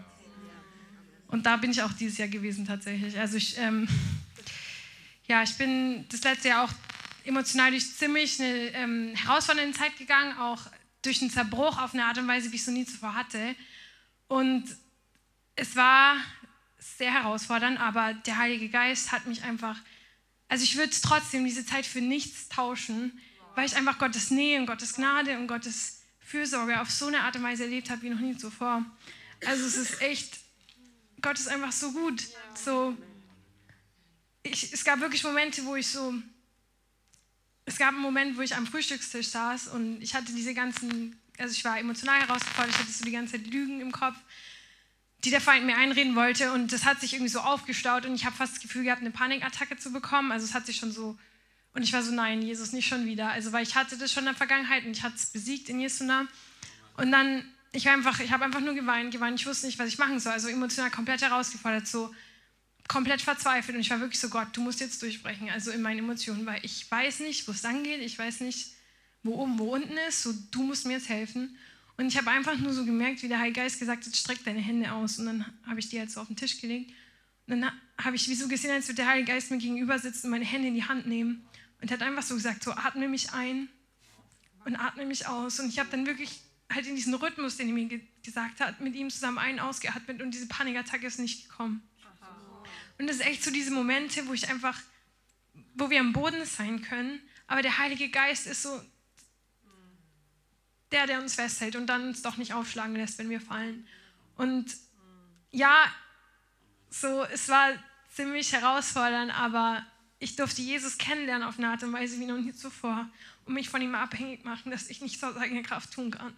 Und 1.29 1.45
da 1.45 1.57
bin 1.57 1.71
ich 1.71 1.81
auch 1.81 1.93
dieses 1.93 2.17
Jahr 2.17 2.27
gewesen 2.27 2.65
tatsächlich. 2.65 3.17
Also 3.17 3.37
ich, 3.37 3.57
ähm, 3.57 3.87
ja, 5.27 5.43
ich 5.43 5.55
bin 5.55 6.05
das 6.09 6.23
letzte 6.23 6.49
Jahr 6.49 6.65
auch 6.65 6.73
emotional 7.23 7.71
durch 7.71 7.95
ziemlich 7.95 8.39
eine 8.41 8.53
ähm, 8.73 9.15
herausfordernde 9.15 9.77
Zeit 9.77 9.95
gegangen, 9.97 10.37
auch 10.37 10.59
durch 11.03 11.21
einen 11.21 11.31
Zerbruch 11.31 11.79
auf 11.79 11.93
eine 11.93 12.05
Art 12.05 12.17
und 12.17 12.27
Weise, 12.27 12.51
wie 12.51 12.55
ich 12.55 12.61
es 12.61 12.65
so 12.65 12.71
nie 12.71 12.85
zuvor 12.85 13.13
hatte. 13.13 13.55
Und 14.27 14.65
es 15.55 15.75
war 15.75 16.17
sehr 16.79 17.13
herausfordernd, 17.13 17.79
aber 17.79 18.13
der 18.13 18.37
Heilige 18.37 18.69
Geist 18.69 19.11
hat 19.11 19.27
mich 19.27 19.43
einfach, 19.43 19.77
also 20.47 20.63
ich 20.63 20.77
würde 20.77 20.93
trotzdem 21.01 21.45
diese 21.45 21.65
Zeit 21.65 21.85
für 21.85 22.01
nichts 22.01 22.49
tauschen, 22.49 23.19
weil 23.55 23.67
ich 23.67 23.75
einfach 23.75 23.99
Gottes 23.99 24.31
Nähe 24.31 24.59
und 24.59 24.65
Gottes 24.65 24.95
Gnade 24.95 25.37
und 25.37 25.47
Gottes 25.47 26.01
Fürsorge 26.19 26.81
auf 26.81 26.89
so 26.89 27.07
eine 27.07 27.21
Art 27.21 27.35
und 27.35 27.43
Weise 27.43 27.63
erlebt 27.63 27.89
habe 27.89 28.01
wie 28.01 28.09
noch 28.09 28.19
nie 28.19 28.37
zuvor. 28.37 28.83
Also 29.45 29.65
es 29.65 29.77
ist 29.77 30.01
echt, 30.01 30.39
Gott 31.21 31.37
ist 31.37 31.47
einfach 31.47 31.71
so 31.71 31.91
gut. 31.91 32.23
So, 32.55 32.95
ich, 34.43 34.71
es 34.73 34.83
gab 34.83 34.99
wirklich 34.99 35.23
Momente, 35.23 35.65
wo 35.65 35.75
ich 35.75 35.87
so, 35.87 36.13
es 37.65 37.77
gab 37.77 37.89
einen 37.89 38.01
Moment, 38.01 38.37
wo 38.37 38.41
ich 38.41 38.55
am 38.55 38.65
Frühstückstisch 38.65 39.29
saß 39.29 39.67
und 39.69 40.01
ich 40.01 40.15
hatte 40.15 40.33
diese 40.33 40.53
ganzen, 40.53 41.19
also 41.37 41.53
ich 41.53 41.63
war 41.65 41.77
emotional 41.77 42.19
herausgefordert, 42.21 42.71
ich 42.71 42.79
hatte 42.79 42.91
so 42.91 43.05
die 43.05 43.11
ganze 43.11 43.33
Zeit 43.33 43.47
Lügen 43.47 43.81
im 43.81 43.91
Kopf, 43.91 44.17
die 45.23 45.29
der 45.29 45.41
Feind 45.41 45.65
mir 45.65 45.77
einreden 45.77 46.15
wollte 46.15 46.51
und 46.53 46.71
das 46.71 46.85
hat 46.85 47.01
sich 47.01 47.13
irgendwie 47.13 47.31
so 47.31 47.39
aufgestaut 47.39 48.05
und 48.05 48.15
ich 48.15 48.25
habe 48.25 48.35
fast 48.35 48.53
das 48.53 48.61
Gefühl 48.61 48.83
gehabt, 48.83 49.01
eine 49.01 49.11
Panikattacke 49.11 49.77
zu 49.77 49.91
bekommen. 49.91 50.31
Also 50.31 50.45
es 50.45 50.53
hat 50.53 50.65
sich 50.65 50.77
schon 50.77 50.91
so 50.91 51.17
und 51.73 51.83
ich 51.83 51.93
war 51.93 52.03
so, 52.03 52.11
nein, 52.11 52.41
Jesus, 52.41 52.71
nicht 52.73 52.87
schon 52.87 53.05
wieder. 53.05 53.29
Also, 53.29 53.51
weil 53.51 53.63
ich 53.63 53.75
hatte 53.75 53.97
das 53.97 54.11
schon 54.11 54.23
in 54.23 54.29
der 54.29 54.35
Vergangenheit 54.35 54.85
und 54.85 54.91
ich 54.91 55.03
hatte 55.03 55.15
es 55.15 55.27
besiegt 55.27 55.69
in 55.69 55.79
Jesu 55.79 56.03
Namen. 56.03 56.27
Und 56.97 57.11
dann, 57.11 57.45
ich 57.71 57.87
habe 57.87 57.97
einfach, 57.97 58.19
ich 58.19 58.31
habe 58.31 58.45
einfach 58.45 58.61
nur 58.61 58.73
geweint, 58.73 59.11
geweint. 59.11 59.39
Ich 59.39 59.45
wusste 59.45 59.67
nicht, 59.67 59.77
was 59.77 59.87
ich 59.87 59.97
machen 59.97 60.19
soll. 60.19 60.33
Also 60.33 60.47
emotional 60.47 60.89
komplett 60.89 61.21
herausgefordert, 61.21 61.87
so 61.87 62.13
komplett 62.87 63.21
verzweifelt. 63.21 63.75
Und 63.75 63.81
ich 63.81 63.89
war 63.89 63.99
wirklich 63.99 64.19
so, 64.19 64.29
Gott, 64.29 64.47
du 64.53 64.61
musst 64.61 64.79
jetzt 64.79 65.01
durchbrechen. 65.01 65.49
Also 65.49 65.71
in 65.71 65.81
meinen 65.81 65.99
Emotionen, 65.99 66.45
weil 66.45 66.59
ich 66.63 66.89
weiß 66.89 67.19
nicht, 67.19 67.47
wo 67.47 67.51
es 67.51 67.61
lang 67.61 67.83
geht. 67.83 68.01
Ich 68.01 68.17
weiß 68.17 68.41
nicht, 68.41 68.73
wo 69.23 69.35
oben, 69.35 69.59
wo 69.59 69.75
unten 69.75 69.95
ist. 70.07 70.23
So, 70.23 70.33
du 70.51 70.63
musst 70.63 70.85
mir 70.85 70.93
jetzt 70.93 71.09
helfen. 71.09 71.55
Und 71.97 72.07
ich 72.07 72.17
habe 72.17 72.31
einfach 72.31 72.57
nur 72.57 72.73
so 72.73 72.85
gemerkt, 72.85 73.21
wie 73.21 73.27
der 73.27 73.39
Heilige 73.39 73.61
Geist 73.61 73.77
gesagt 73.77 74.05
hat, 74.05 74.15
streck 74.15 74.43
deine 74.45 74.59
Hände 74.59 74.91
aus. 74.91 75.19
Und 75.19 75.27
dann 75.27 75.45
habe 75.67 75.79
ich 75.79 75.89
die 75.89 75.99
halt 75.99 76.09
so 76.09 76.21
auf 76.21 76.27
den 76.27 76.37
Tisch 76.37 76.59
gelegt. 76.59 76.91
Und 77.45 77.61
dann 77.61 77.71
habe 78.01 78.15
ich 78.15 78.27
wie 78.29 78.35
so 78.35 78.47
gesehen, 78.47 78.71
als 78.71 78.87
würde 78.87 78.97
der 78.97 79.07
Heilige 79.07 79.31
Geist 79.31 79.51
mir 79.51 79.57
gegenüber 79.57 79.99
sitzen 79.99 80.27
und 80.27 80.31
meine 80.31 80.45
Hände 80.45 80.69
in 80.69 80.75
die 80.75 80.85
Hand 80.85 81.07
nehmen. 81.07 81.45
Und 81.81 81.91
er 81.91 81.99
hat 81.99 82.01
einfach 82.01 82.23
so 82.23 82.35
gesagt, 82.35 82.63
so 82.63 82.71
atme 82.71 83.07
mich 83.07 83.31
ein 83.33 83.69
und 84.65 84.75
atme 84.75 85.05
mich 85.05 85.27
aus. 85.27 85.59
Und 85.59 85.69
ich 85.69 85.77
habe 85.77 85.89
dann 85.89 86.05
wirklich 86.05 86.41
halt 86.71 86.85
in 86.87 86.95
diesen 86.95 87.13
Rhythmus, 87.13 87.57
den 87.57 87.67
er 87.69 87.73
mir 87.73 87.85
ge 87.85 88.01
gesagt 88.23 88.59
hat, 88.59 88.79
mit 88.79 88.95
ihm 88.95 89.09
zusammen 89.09 89.37
ein- 89.39 89.59
ausgeatmet 89.59 90.21
und 90.21 90.31
diese 90.31 90.47
Panikattacke 90.47 91.07
ist 91.07 91.19
nicht 91.19 91.49
gekommen. 91.49 91.81
Und 92.99 93.07
das 93.07 93.17
ist 93.17 93.25
echt 93.25 93.43
so 93.43 93.49
diese 93.51 93.71
Momente, 93.71 94.27
wo 94.27 94.33
ich 94.33 94.49
einfach, 94.49 94.79
wo 95.75 95.89
wir 95.89 95.99
am 95.99 96.13
Boden 96.13 96.45
sein 96.45 96.81
können, 96.81 97.21
aber 97.47 97.61
der 97.61 97.77
Heilige 97.77 98.09
Geist 98.09 98.45
ist 98.45 98.61
so 98.63 98.81
der, 100.91 101.05
der 101.07 101.21
uns 101.21 101.35
festhält 101.35 101.75
und 101.75 101.87
dann 101.87 102.07
uns 102.09 102.21
doch 102.21 102.37
nicht 102.37 102.53
aufschlagen 102.53 102.95
lässt, 102.95 103.17
wenn 103.19 103.29
wir 103.29 103.41
fallen. 103.41 103.87
Und 104.35 104.75
ja, 105.51 105.85
so, 106.89 107.23
es 107.25 107.47
war 107.47 107.71
ziemlich 108.13 108.51
herausfordernd, 108.53 109.31
aber 109.37 109.85
ich 110.19 110.35
durfte 110.35 110.61
Jesus 110.61 110.97
kennenlernen 110.97 111.47
auf 111.47 111.57
eine 111.57 111.69
Art 111.69 111.83
und 111.83 111.93
Weise 111.93 112.19
wie 112.19 112.25
noch 112.25 112.37
nie 112.37 112.53
zuvor 112.53 113.07
und 113.45 113.53
mich 113.53 113.69
von 113.69 113.81
ihm 113.81 113.95
abhängig 113.95 114.43
machen, 114.43 114.71
dass 114.71 114.89
ich 114.89 115.01
nichts 115.01 115.23
aus 115.23 115.37
eigener 115.37 115.61
Kraft 115.63 115.93
tun 115.93 116.11
kann. 116.11 116.35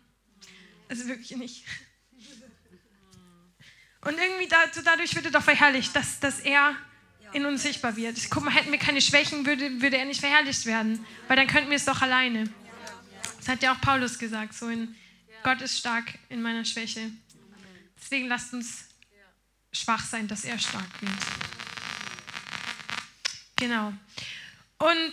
Also 0.91 1.08
wirklich 1.08 1.38
nicht. 1.38 1.63
Und 4.01 4.17
irgendwie 4.17 4.49
dadurch 4.84 5.15
wird 5.15 5.23
er 5.23 5.32
doch 5.32 5.41
verherrlicht, 5.41 5.95
dass, 5.95 6.19
dass 6.19 6.41
er 6.41 6.75
in 7.32 7.45
uns 7.45 7.63
sichtbar 7.63 7.95
wird. 7.95 8.17
Guck 8.30 8.43
mal, 8.43 8.54
hätten 8.54 8.73
wir 8.73 8.77
keine 8.77 8.99
Schwächen, 8.99 9.45
würde, 9.45 9.82
würde 9.82 9.95
er 9.97 10.04
nicht 10.04 10.19
verherrlicht 10.19 10.65
werden, 10.65 11.06
weil 11.30 11.38
dann 11.38 11.47
könnten 11.47 11.69
wir 11.69 11.77
es 11.77 11.86
doch 11.86 12.01
alleine. 12.01 12.51
Das 13.38 13.47
hat 13.47 13.63
ja 13.63 13.73
auch 13.73 13.80
Paulus 13.80 14.19
gesagt, 14.19 14.54
so 14.54 14.67
in 14.67 14.93
Gott 15.43 15.62
ist 15.62 15.77
stark 15.77 16.19
in 16.27 16.41
meiner 16.41 16.65
Schwäche. 16.65 17.10
Deswegen 17.95 18.27
lasst 18.27 18.54
uns 18.54 18.89
schwach 19.71 20.04
sein, 20.04 20.27
dass 20.27 20.43
er 20.43 20.60
stark 20.60 21.01
wird. 21.01 21.13
Genau. 23.56 23.93
Und 24.77 25.12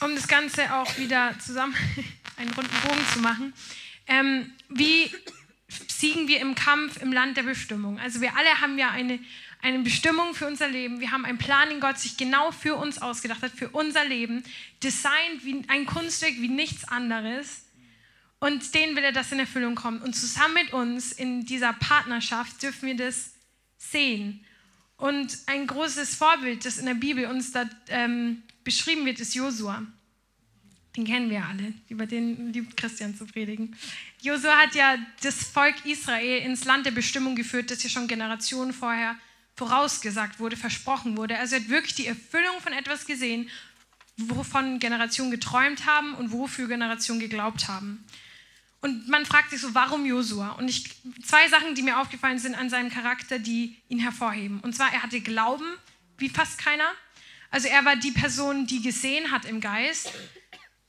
um 0.00 0.14
das 0.14 0.28
Ganze 0.28 0.74
auch 0.74 0.98
wieder 0.98 1.38
zusammen 1.38 1.74
einen 2.36 2.52
runden 2.52 2.76
Bogen 2.86 3.06
zu 3.14 3.20
machen, 3.20 3.54
ähm, 4.06 4.52
wie 4.68 5.10
siegen 5.88 6.28
wir 6.28 6.40
im 6.40 6.54
Kampf 6.54 7.00
im 7.02 7.12
Land 7.12 7.36
der 7.36 7.42
Bestimmung? 7.42 7.98
Also 7.98 8.20
wir 8.20 8.36
alle 8.36 8.60
haben 8.60 8.78
ja 8.78 8.90
eine, 8.90 9.18
eine 9.62 9.80
Bestimmung 9.80 10.34
für 10.34 10.46
unser 10.46 10.68
Leben. 10.68 11.00
Wir 11.00 11.10
haben 11.10 11.24
einen 11.24 11.38
Plan, 11.38 11.68
den 11.68 11.80
Gott 11.80 11.98
sich 11.98 12.16
genau 12.16 12.52
für 12.52 12.76
uns 12.76 13.00
ausgedacht 13.00 13.42
hat, 13.42 13.52
für 13.52 13.70
unser 13.70 14.04
Leben, 14.04 14.44
designt 14.82 15.44
wie 15.44 15.62
ein 15.68 15.86
Kunstwerk 15.86 16.34
wie 16.38 16.48
nichts 16.48 16.84
anderes. 16.84 17.64
Und 18.38 18.74
den 18.74 18.94
will 18.96 19.04
er, 19.04 19.12
dass 19.12 19.32
in 19.32 19.38
Erfüllung 19.38 19.74
kommt. 19.74 20.02
Und 20.02 20.14
zusammen 20.14 20.54
mit 20.54 20.72
uns 20.72 21.12
in 21.12 21.46
dieser 21.46 21.72
Partnerschaft 21.72 22.62
dürfen 22.62 22.86
wir 22.86 22.96
das 22.96 23.32
sehen. 23.78 24.44
Und 24.98 25.38
ein 25.46 25.66
großes 25.66 26.16
Vorbild, 26.16 26.64
das 26.64 26.78
in 26.78 26.86
der 26.86 26.94
Bibel 26.94 27.26
uns 27.26 27.52
da 27.52 27.68
ähm, 27.88 28.42
beschrieben 28.64 29.04
wird, 29.04 29.20
ist 29.20 29.34
Josua. 29.34 29.82
Den 30.96 31.04
kennen 31.04 31.28
wir 31.28 31.44
alle, 31.44 31.74
über 31.88 32.06
den 32.06 32.52
liebt 32.52 32.76
Christian 32.76 33.14
zu 33.14 33.26
predigen. 33.26 33.76
Josua 34.22 34.56
hat 34.56 34.74
ja 34.74 34.96
das 35.22 35.44
Volk 35.44 35.84
Israel 35.84 36.42
ins 36.42 36.64
Land 36.64 36.86
der 36.86 36.90
Bestimmung 36.90 37.36
geführt, 37.36 37.70
das 37.70 37.82
ja 37.82 37.90
schon 37.90 38.08
Generationen 38.08 38.72
vorher 38.72 39.16
vorausgesagt 39.56 40.40
wurde, 40.40 40.56
versprochen 40.56 41.16
wurde. 41.16 41.38
Also 41.38 41.56
er 41.56 41.62
hat 41.62 41.68
wirklich 41.68 41.94
die 41.94 42.06
Erfüllung 42.06 42.60
von 42.60 42.72
etwas 42.72 43.06
gesehen, 43.06 43.50
wovon 44.16 44.78
Generationen 44.78 45.30
geträumt 45.30 45.86
haben 45.86 46.14
und 46.14 46.32
wofür 46.32 46.68
Generationen 46.68 47.20
geglaubt 47.20 47.68
haben. 47.68 48.04
Und 48.80 49.08
man 49.08 49.26
fragt 49.26 49.50
sich 49.50 49.60
so, 49.60 49.74
warum 49.74 50.06
Josua? 50.06 50.52
Und 50.52 50.68
ich, 50.68 50.84
zwei 51.24 51.48
Sachen, 51.48 51.74
die 51.74 51.82
mir 51.82 51.98
aufgefallen 51.98 52.38
sind 52.38 52.54
an 52.54 52.70
seinem 52.70 52.90
Charakter, 52.90 53.38
die 53.38 53.76
ihn 53.88 53.98
hervorheben. 53.98 54.60
Und 54.60 54.74
zwar, 54.74 54.92
er 54.92 55.02
hatte 55.02 55.20
Glauben, 55.20 55.66
wie 56.18 56.28
fast 56.28 56.58
keiner. 56.58 56.90
Also 57.50 57.68
er 57.68 57.84
war 57.84 57.96
die 57.96 58.12
Person, 58.12 58.66
die 58.66 58.82
gesehen 58.82 59.30
hat 59.30 59.44
im 59.44 59.60
Geist, 59.60 60.12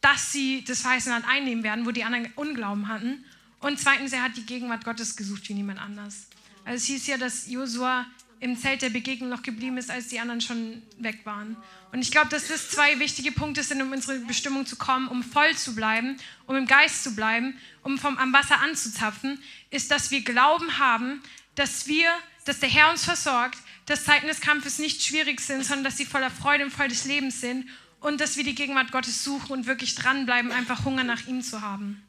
dass 0.01 0.31
sie 0.31 0.63
das 0.63 0.81
verheißene 0.81 1.15
Land 1.15 1.27
einnehmen 1.27 1.63
werden, 1.63 1.86
wo 1.86 1.91
die 1.91 2.03
anderen 2.03 2.31
Unglauben 2.36 2.88
hatten. 2.88 3.25
Und 3.60 3.79
zweitens, 3.79 4.13
er 4.13 4.21
hat 4.21 4.38
die 4.38 4.45
Gegenwart 4.45 4.86
Gottes 4.86 5.15
gesucht 5.15 5.49
wie 5.49 5.53
niemand 5.53 5.79
anders. 5.79 6.27
Also 6.65 6.77
es 6.77 6.86
hieß 6.86 7.07
ja, 7.07 7.17
dass 7.17 7.49
Josua 7.49 8.05
im 8.39 8.57
Zelt 8.57 8.83
der 8.83 8.89
Begegnung 8.89 9.29
noch 9.29 9.41
geblieben 9.41 9.77
ist, 9.77 9.89
als 9.89 10.10
die 10.10 10.19
anderen 10.19 10.41
schon 10.41 10.83
weg 10.99 11.21
waren. 11.23 11.57
Und 11.91 12.01
ich 12.01 12.12
glaube, 12.12 12.29
dass 12.29 12.47
das 12.47 12.69
zwei 12.69 12.99
wichtige 12.99 13.31
Punkte 13.31 13.63
sind, 13.63 13.81
um 13.81 13.91
unsere 13.91 14.19
Bestimmung 14.19 14.65
zu 14.65 14.75
kommen, 14.75 15.07
um 15.07 15.23
voll 15.23 15.55
zu 15.55 15.73
bleiben, 15.73 16.17
um 16.45 16.55
im 16.55 16.67
Geist 16.67 17.03
zu 17.03 17.15
bleiben, 17.15 17.57
um 17.81 17.97
vom 17.97 18.17
am 18.17 18.33
Wasser 18.33 18.60
anzuzapfen, 18.60 19.39
ist, 19.71 19.89
dass 19.89 20.12
wir 20.12 20.21
Glauben 20.23 20.77
haben, 20.77 21.23
dass 21.55 21.88
wir, 21.88 22.12
dass 22.45 22.60
der 22.60 22.69
Herr 22.69 22.91
uns 22.91 23.03
versorgt, 23.03 23.57
dass 23.88 24.03
Zeiten 24.03 24.27
des 24.27 24.41
Kampfes 24.41 24.77
nicht 24.77 25.01
schwierig 25.01 25.39
sind, 25.41 25.63
sondern 25.63 25.86
dass 25.86 25.97
sie 25.97 26.05
voller 26.05 26.29
Freude 26.29 26.65
und 26.65 26.71
voll 26.71 26.89
des 26.89 27.05
Lebens 27.05 27.41
sind 27.41 27.67
und 27.99 28.21
dass 28.21 28.38
wir 28.38 28.43
die 28.43 28.55
Gegenwart 28.55 28.91
Gottes 28.91 29.23
suchen 29.23 29.51
und 29.51 29.65
wirklich 29.65 29.95
dranbleiben, 29.95 30.51
einfach 30.51 30.86
Hunger 30.86 31.03
nach 31.03 31.27
ihm 31.27 31.41
zu 31.41 31.62
haben. 31.62 32.03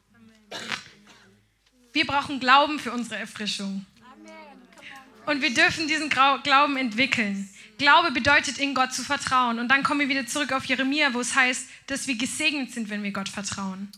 Wir 1.93 2.05
brauchen 2.05 2.39
Glauben 2.39 2.79
für 2.79 2.91
unsere 2.91 3.17
Erfrischung. 3.17 3.85
Und 5.25 5.41
wir 5.41 5.53
dürfen 5.53 5.87
diesen 5.87 6.09
Glauben 6.09 6.77
entwickeln. 6.77 7.49
Glaube 7.77 8.11
bedeutet, 8.11 8.57
in 8.57 8.73
Gott 8.73 8.93
zu 8.93 9.03
vertrauen. 9.03 9.59
Und 9.59 9.69
dann 9.69 9.83
kommen 9.83 10.01
wir 10.01 10.09
wieder 10.09 10.25
zurück 10.25 10.51
auf 10.51 10.65
Jeremia, 10.65 11.13
wo 11.13 11.19
es 11.19 11.35
heißt, 11.35 11.69
dass 11.87 12.07
wir 12.07 12.15
gesegnet 12.15 12.71
sind, 12.71 12.89
wenn 12.89 13.03
wir 13.03 13.11
Gott 13.11 13.29
vertrauen. 13.29 13.89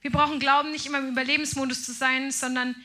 Wir 0.00 0.10
brauchen 0.10 0.38
Glauben, 0.38 0.70
nicht 0.70 0.86
immer 0.86 0.98
im 0.98 1.08
Überlebensmodus 1.08 1.84
zu 1.84 1.92
sein, 1.92 2.30
sondern 2.30 2.76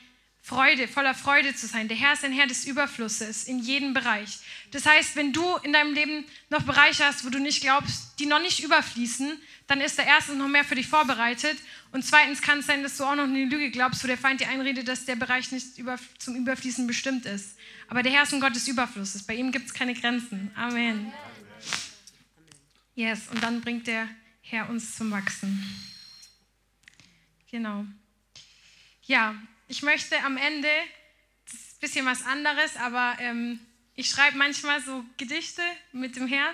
Freude, 0.44 0.88
voller 0.88 1.14
Freude 1.14 1.56
zu 1.56 1.68
sein. 1.68 1.88
Der 1.88 1.96
Herr 1.96 2.14
ist 2.14 2.26
ein 2.26 2.34
Herr 2.34 2.48
des 2.48 2.66
Überflusses 2.66 3.44
in 3.44 3.60
jedem 3.60 3.94
Bereich. 3.94 4.40
Das 4.72 4.88
heißt, 4.88 5.16
wenn 5.16 5.34
du 5.34 5.58
in 5.58 5.72
deinem 5.72 5.94
Leben 5.94 6.26
noch 6.50 6.64
Bereiche 6.64 7.06
hast, 7.06 7.24
wo 7.24 7.30
du 7.30 7.40
nicht 7.40 7.62
glaubst, 7.62 8.20
die 8.20 8.26
noch 8.26 8.42
nicht 8.42 8.64
überfließen, 8.64 9.40
dann 9.68 9.82
ist 9.82 10.00
da 10.00 10.04
erstens 10.04 10.38
noch 10.38 10.48
mehr 10.48 10.66
für 10.66 10.76
dich 10.76 10.88
vorbereitet 10.88 11.58
und 11.92 12.04
zweitens 12.04 12.42
kann 12.42 12.60
es 12.60 12.66
sein, 12.66 12.82
dass 12.82 12.98
du 12.98 13.04
auch 13.04 13.16
noch 13.16 13.26
eine 13.26 13.46
Lüge 13.46 13.70
glaubst, 13.70 14.04
wo 14.04 14.08
der 14.08 14.18
Feind 14.18 14.42
dir 14.42 14.50
einredet, 14.50 14.88
dass 14.88 15.06
der 15.06 15.16
Bereich 15.16 15.52
nicht 15.52 15.76
zum 16.18 16.36
Überfließen 16.36 16.88
bestimmt 16.88 17.26
ist. 17.26 17.56
Aber 17.88 18.02
der 18.02 18.12
Herr 18.12 18.24
ist 18.24 18.34
ein 18.34 18.42
Gott 18.42 18.56
des 18.56 18.68
Überflusses. 18.68 19.24
Bei 19.24 19.36
ihm 19.36 19.52
gibt 19.52 19.68
es 19.68 19.74
keine 19.74 19.94
Grenzen. 19.94 20.52
Amen. 20.56 21.14
Yes, 22.96 23.28
und 23.30 23.44
dann 23.44 23.62
bringt 23.62 23.88
der 23.88 24.10
Herr 24.42 24.70
uns 24.70 24.96
zum 24.96 25.12
Wachsen. 25.12 25.64
Genau. 27.50 27.86
Ja, 29.04 29.36
ich 29.72 29.84
möchte 29.84 30.22
am 30.26 30.36
Ende, 30.36 30.68
das 31.46 31.54
ist 31.54 31.76
ein 31.76 31.80
bisschen 31.80 32.06
was 32.06 32.24
anderes, 32.24 32.76
aber 32.76 33.16
ähm, 33.20 33.58
ich 33.96 34.10
schreibe 34.10 34.38
manchmal 34.38 34.82
so 34.82 35.06
Gedichte 35.16 35.62
mit 35.94 36.18
dem 36.18 36.28
Herrn 36.28 36.54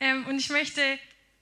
ähm, 0.00 0.24
und 0.26 0.38
ich 0.38 0.48
möchte 0.48 0.80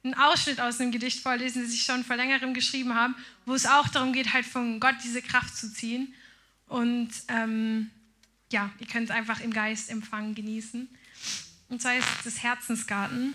einen 0.02 0.14
Ausschnitt 0.14 0.60
aus 0.60 0.80
einem 0.80 0.90
Gedicht 0.90 1.20
vorlesen, 1.20 1.62
das 1.62 1.72
ich 1.72 1.84
schon 1.84 2.02
vor 2.02 2.16
längerem 2.16 2.54
geschrieben 2.54 2.96
habe, 2.96 3.14
wo 3.46 3.54
es 3.54 3.66
auch 3.66 3.86
darum 3.86 4.12
geht, 4.12 4.32
halt 4.32 4.44
von 4.44 4.80
Gott 4.80 4.96
diese 5.04 5.22
Kraft 5.22 5.56
zu 5.56 5.72
ziehen. 5.72 6.12
Und 6.66 7.10
ähm, 7.28 7.92
ja, 8.50 8.72
ihr 8.80 8.88
könnt 8.88 9.08
es 9.08 9.14
einfach 9.14 9.38
im 9.38 9.52
Geist 9.52 9.90
empfangen, 9.90 10.34
genießen. 10.34 10.88
Und 11.68 11.80
zwar 11.80 11.96
ist 11.98 12.08
das 12.24 12.42
Herzensgarten. 12.42 13.34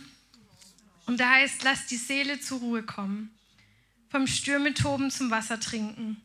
Und 1.06 1.21
da 1.21 1.30
heißt, 1.30 1.63
lass 1.63 1.86
die 1.86 1.95
Seele 1.95 2.41
zur 2.41 2.60
Ruhe 2.60 2.84
kommen, 2.84 3.34
vom 4.10 4.28
Stürme 4.28 4.73
toben 4.73 5.10
zum 5.10 5.32
Wasser 5.32 5.58
trinken. 5.58 6.21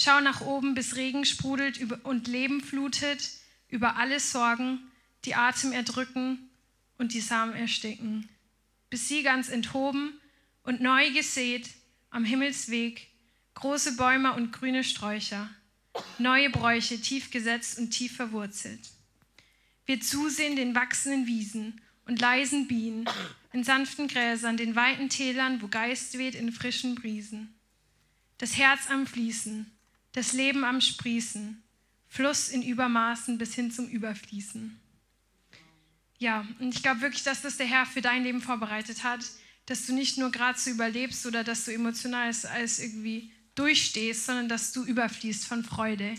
Schau 0.00 0.20
nach 0.20 0.40
oben, 0.40 0.74
bis 0.74 0.96
Regen 0.96 1.24
sprudelt 1.24 1.80
und 2.04 2.26
Leben 2.26 2.60
flutet 2.60 3.30
über 3.68 3.96
alle 3.96 4.18
Sorgen, 4.18 4.80
die 5.24 5.34
Atem 5.34 5.72
erdrücken 5.72 6.50
und 6.96 7.12
die 7.12 7.20
Samen 7.20 7.54
ersticken 7.54 8.28
bis 8.90 9.06
sie 9.06 9.22
ganz 9.22 9.48
enthoben 9.48 10.20
und 10.64 10.80
neu 10.80 11.10
gesät 11.12 11.70
am 12.10 12.24
Himmelsweg, 12.24 13.06
große 13.54 13.96
Bäume 13.96 14.34
und 14.34 14.52
grüne 14.52 14.84
Sträucher, 14.84 15.48
neue 16.18 16.50
Bräuche 16.50 17.00
tief 17.00 17.30
gesetzt 17.30 17.78
und 17.78 17.90
tief 17.92 18.16
verwurzelt. 18.16 18.80
Wir 19.86 20.00
zusehen 20.00 20.56
den 20.56 20.74
wachsenden 20.74 21.26
Wiesen 21.26 21.80
und 22.04 22.20
leisen 22.20 22.66
Bienen, 22.66 23.08
in 23.52 23.64
sanften 23.64 24.08
Gräsern, 24.08 24.56
den 24.56 24.74
weiten 24.76 25.08
Tälern, 25.08 25.62
wo 25.62 25.68
Geist 25.68 26.18
weht 26.18 26.34
in 26.34 26.52
frischen 26.52 26.96
Briesen. 26.96 27.54
Das 28.38 28.56
Herz 28.56 28.88
am 28.88 29.06
Fließen, 29.06 29.70
das 30.12 30.32
Leben 30.32 30.64
am 30.64 30.80
Sprießen, 30.80 31.62
Fluss 32.08 32.48
in 32.48 32.62
Übermaßen 32.62 33.38
bis 33.38 33.54
hin 33.54 33.70
zum 33.70 33.88
Überfließen. 33.88 34.78
Ja, 36.18 36.46
und 36.58 36.74
ich 36.74 36.82
glaube 36.82 37.00
wirklich, 37.00 37.22
dass 37.22 37.42
das 37.42 37.56
der 37.56 37.66
Herr 37.66 37.86
für 37.86 38.02
dein 38.02 38.24
Leben 38.24 38.42
vorbereitet 38.42 39.04
hat, 39.04 39.24
dass 39.66 39.86
du 39.86 39.94
nicht 39.94 40.18
nur 40.18 40.30
gerade 40.30 40.58
so 40.58 40.70
überlebst 40.70 41.24
oder 41.26 41.44
dass 41.44 41.64
du 41.64 41.72
emotional 41.72 42.32
alles 42.52 42.78
irgendwie 42.78 43.32
durchstehst, 43.54 44.26
sondern 44.26 44.48
dass 44.48 44.72
du 44.72 44.84
überfließt 44.84 45.46
von 45.46 45.64
Freude, 45.64 46.14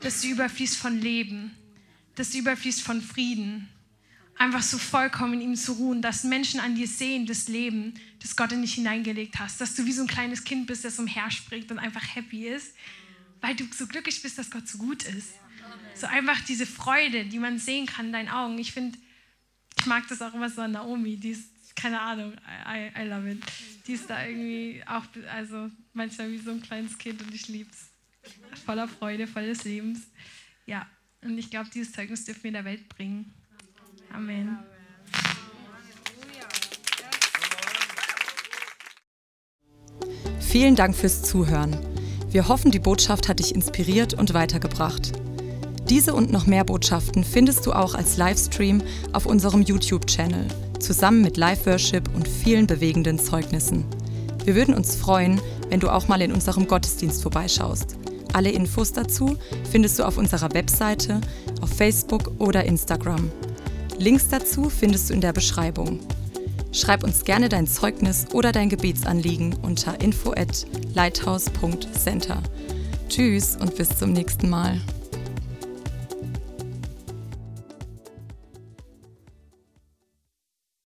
dass 0.00 0.20
du 0.20 0.28
überfließt 0.28 0.76
von 0.76 1.00
Leben, 1.00 1.54
dass 2.16 2.30
du 2.30 2.38
überfließt 2.38 2.82
von 2.82 3.00
Frieden. 3.00 3.68
Einfach 4.36 4.62
so 4.62 4.78
vollkommen 4.78 5.34
in 5.34 5.40
ihm 5.42 5.56
zu 5.56 5.72
ruhen, 5.72 6.02
dass 6.02 6.24
Menschen 6.24 6.60
an 6.60 6.74
dir 6.74 6.88
sehen, 6.88 7.26
das 7.26 7.48
Leben, 7.48 7.94
das 8.20 8.36
Gott 8.36 8.52
in 8.52 8.62
dich 8.62 8.74
hineingelegt 8.74 9.38
hast, 9.38 9.60
dass 9.60 9.74
du 9.74 9.84
wie 9.84 9.92
so 9.92 10.02
ein 10.02 10.08
kleines 10.08 10.44
Kind 10.44 10.66
bist, 10.66 10.84
das 10.84 10.98
umherspringt 10.98 11.70
und 11.70 11.78
einfach 11.78 12.14
happy 12.14 12.48
ist, 12.48 12.74
weil 13.40 13.56
du 13.56 13.64
so 13.72 13.86
glücklich 13.86 14.22
bist, 14.22 14.38
dass 14.38 14.50
Gott 14.50 14.68
so 14.68 14.78
gut 14.78 15.04
ist. 15.04 15.34
So 15.94 16.06
einfach 16.06 16.40
diese 16.42 16.66
Freude, 16.66 17.24
die 17.24 17.38
man 17.38 17.58
sehen 17.58 17.86
kann 17.86 18.06
in 18.06 18.12
deinen 18.12 18.28
Augen. 18.28 18.58
Ich 18.58 18.72
finde, 18.72 18.98
ich 19.78 19.86
mag 19.86 20.06
das 20.08 20.22
auch 20.22 20.34
immer 20.34 20.50
so 20.50 20.62
an 20.62 20.72
Naomi, 20.72 21.16
die 21.16 21.30
ist, 21.30 21.50
keine 21.76 22.00
Ahnung, 22.00 22.34
I, 22.66 22.90
I 22.98 23.06
love 23.06 23.30
it. 23.30 23.42
Die 23.86 23.92
ist 23.92 24.08
da 24.08 24.24
irgendwie 24.24 24.82
auch, 24.86 25.04
also 25.32 25.70
manchmal 25.92 26.30
wie 26.30 26.38
so 26.38 26.50
ein 26.50 26.62
kleines 26.62 26.98
Kind 26.98 27.22
und 27.22 27.34
ich 27.34 27.48
liebe 27.48 27.70
es. 27.70 27.90
Voller 28.64 28.88
Freude, 28.88 29.26
volles 29.26 29.64
Lebens. 29.64 30.00
Ja, 30.66 30.86
und 31.22 31.38
ich 31.38 31.50
glaube, 31.50 31.70
dieses 31.72 31.92
Zeugnis 31.92 32.24
dürfen 32.24 32.44
wir 32.44 32.52
der 32.52 32.64
Welt 32.64 32.88
bringen. 32.88 33.32
Amen. 34.12 34.58
Vielen 40.40 40.74
Dank 40.74 40.96
fürs 40.96 41.22
Zuhören. 41.22 41.89
Wir 42.30 42.46
hoffen, 42.46 42.70
die 42.70 42.78
Botschaft 42.78 43.28
hat 43.28 43.40
dich 43.40 43.56
inspiriert 43.56 44.14
und 44.14 44.34
weitergebracht. 44.34 45.12
Diese 45.88 46.14
und 46.14 46.30
noch 46.30 46.46
mehr 46.46 46.62
Botschaften 46.62 47.24
findest 47.24 47.66
du 47.66 47.72
auch 47.72 47.96
als 47.96 48.18
Livestream 48.18 48.82
auf 49.12 49.26
unserem 49.26 49.62
YouTube-Channel, 49.62 50.46
zusammen 50.78 51.22
mit 51.22 51.36
Live-Worship 51.36 52.08
und 52.14 52.28
vielen 52.28 52.68
bewegenden 52.68 53.18
Zeugnissen. 53.18 53.84
Wir 54.44 54.54
würden 54.54 54.74
uns 54.74 54.94
freuen, 54.94 55.40
wenn 55.70 55.80
du 55.80 55.90
auch 55.90 56.06
mal 56.06 56.22
in 56.22 56.32
unserem 56.32 56.68
Gottesdienst 56.68 57.20
vorbeischaust. 57.20 57.96
Alle 58.32 58.50
Infos 58.50 58.92
dazu 58.92 59.36
findest 59.68 59.98
du 59.98 60.04
auf 60.04 60.16
unserer 60.16 60.54
Webseite, 60.54 61.20
auf 61.60 61.70
Facebook 61.70 62.30
oder 62.38 62.64
Instagram. 62.64 63.28
Links 63.98 64.28
dazu 64.28 64.70
findest 64.70 65.10
du 65.10 65.14
in 65.14 65.20
der 65.20 65.32
Beschreibung. 65.32 65.98
Schreib 66.70 67.02
uns 67.02 67.24
gerne 67.24 67.48
dein 67.48 67.66
Zeugnis 67.66 68.26
oder 68.32 68.52
dein 68.52 68.68
Gebetsanliegen 68.68 69.56
unter 69.62 70.00
info 70.00 70.30
at 70.30 70.64
lighthouse.center. 70.94 72.42
Tschüss 73.08 73.56
und 73.56 73.76
bis 73.76 73.88
zum 73.98 74.12
nächsten 74.12 74.48
Mal. 74.48 74.80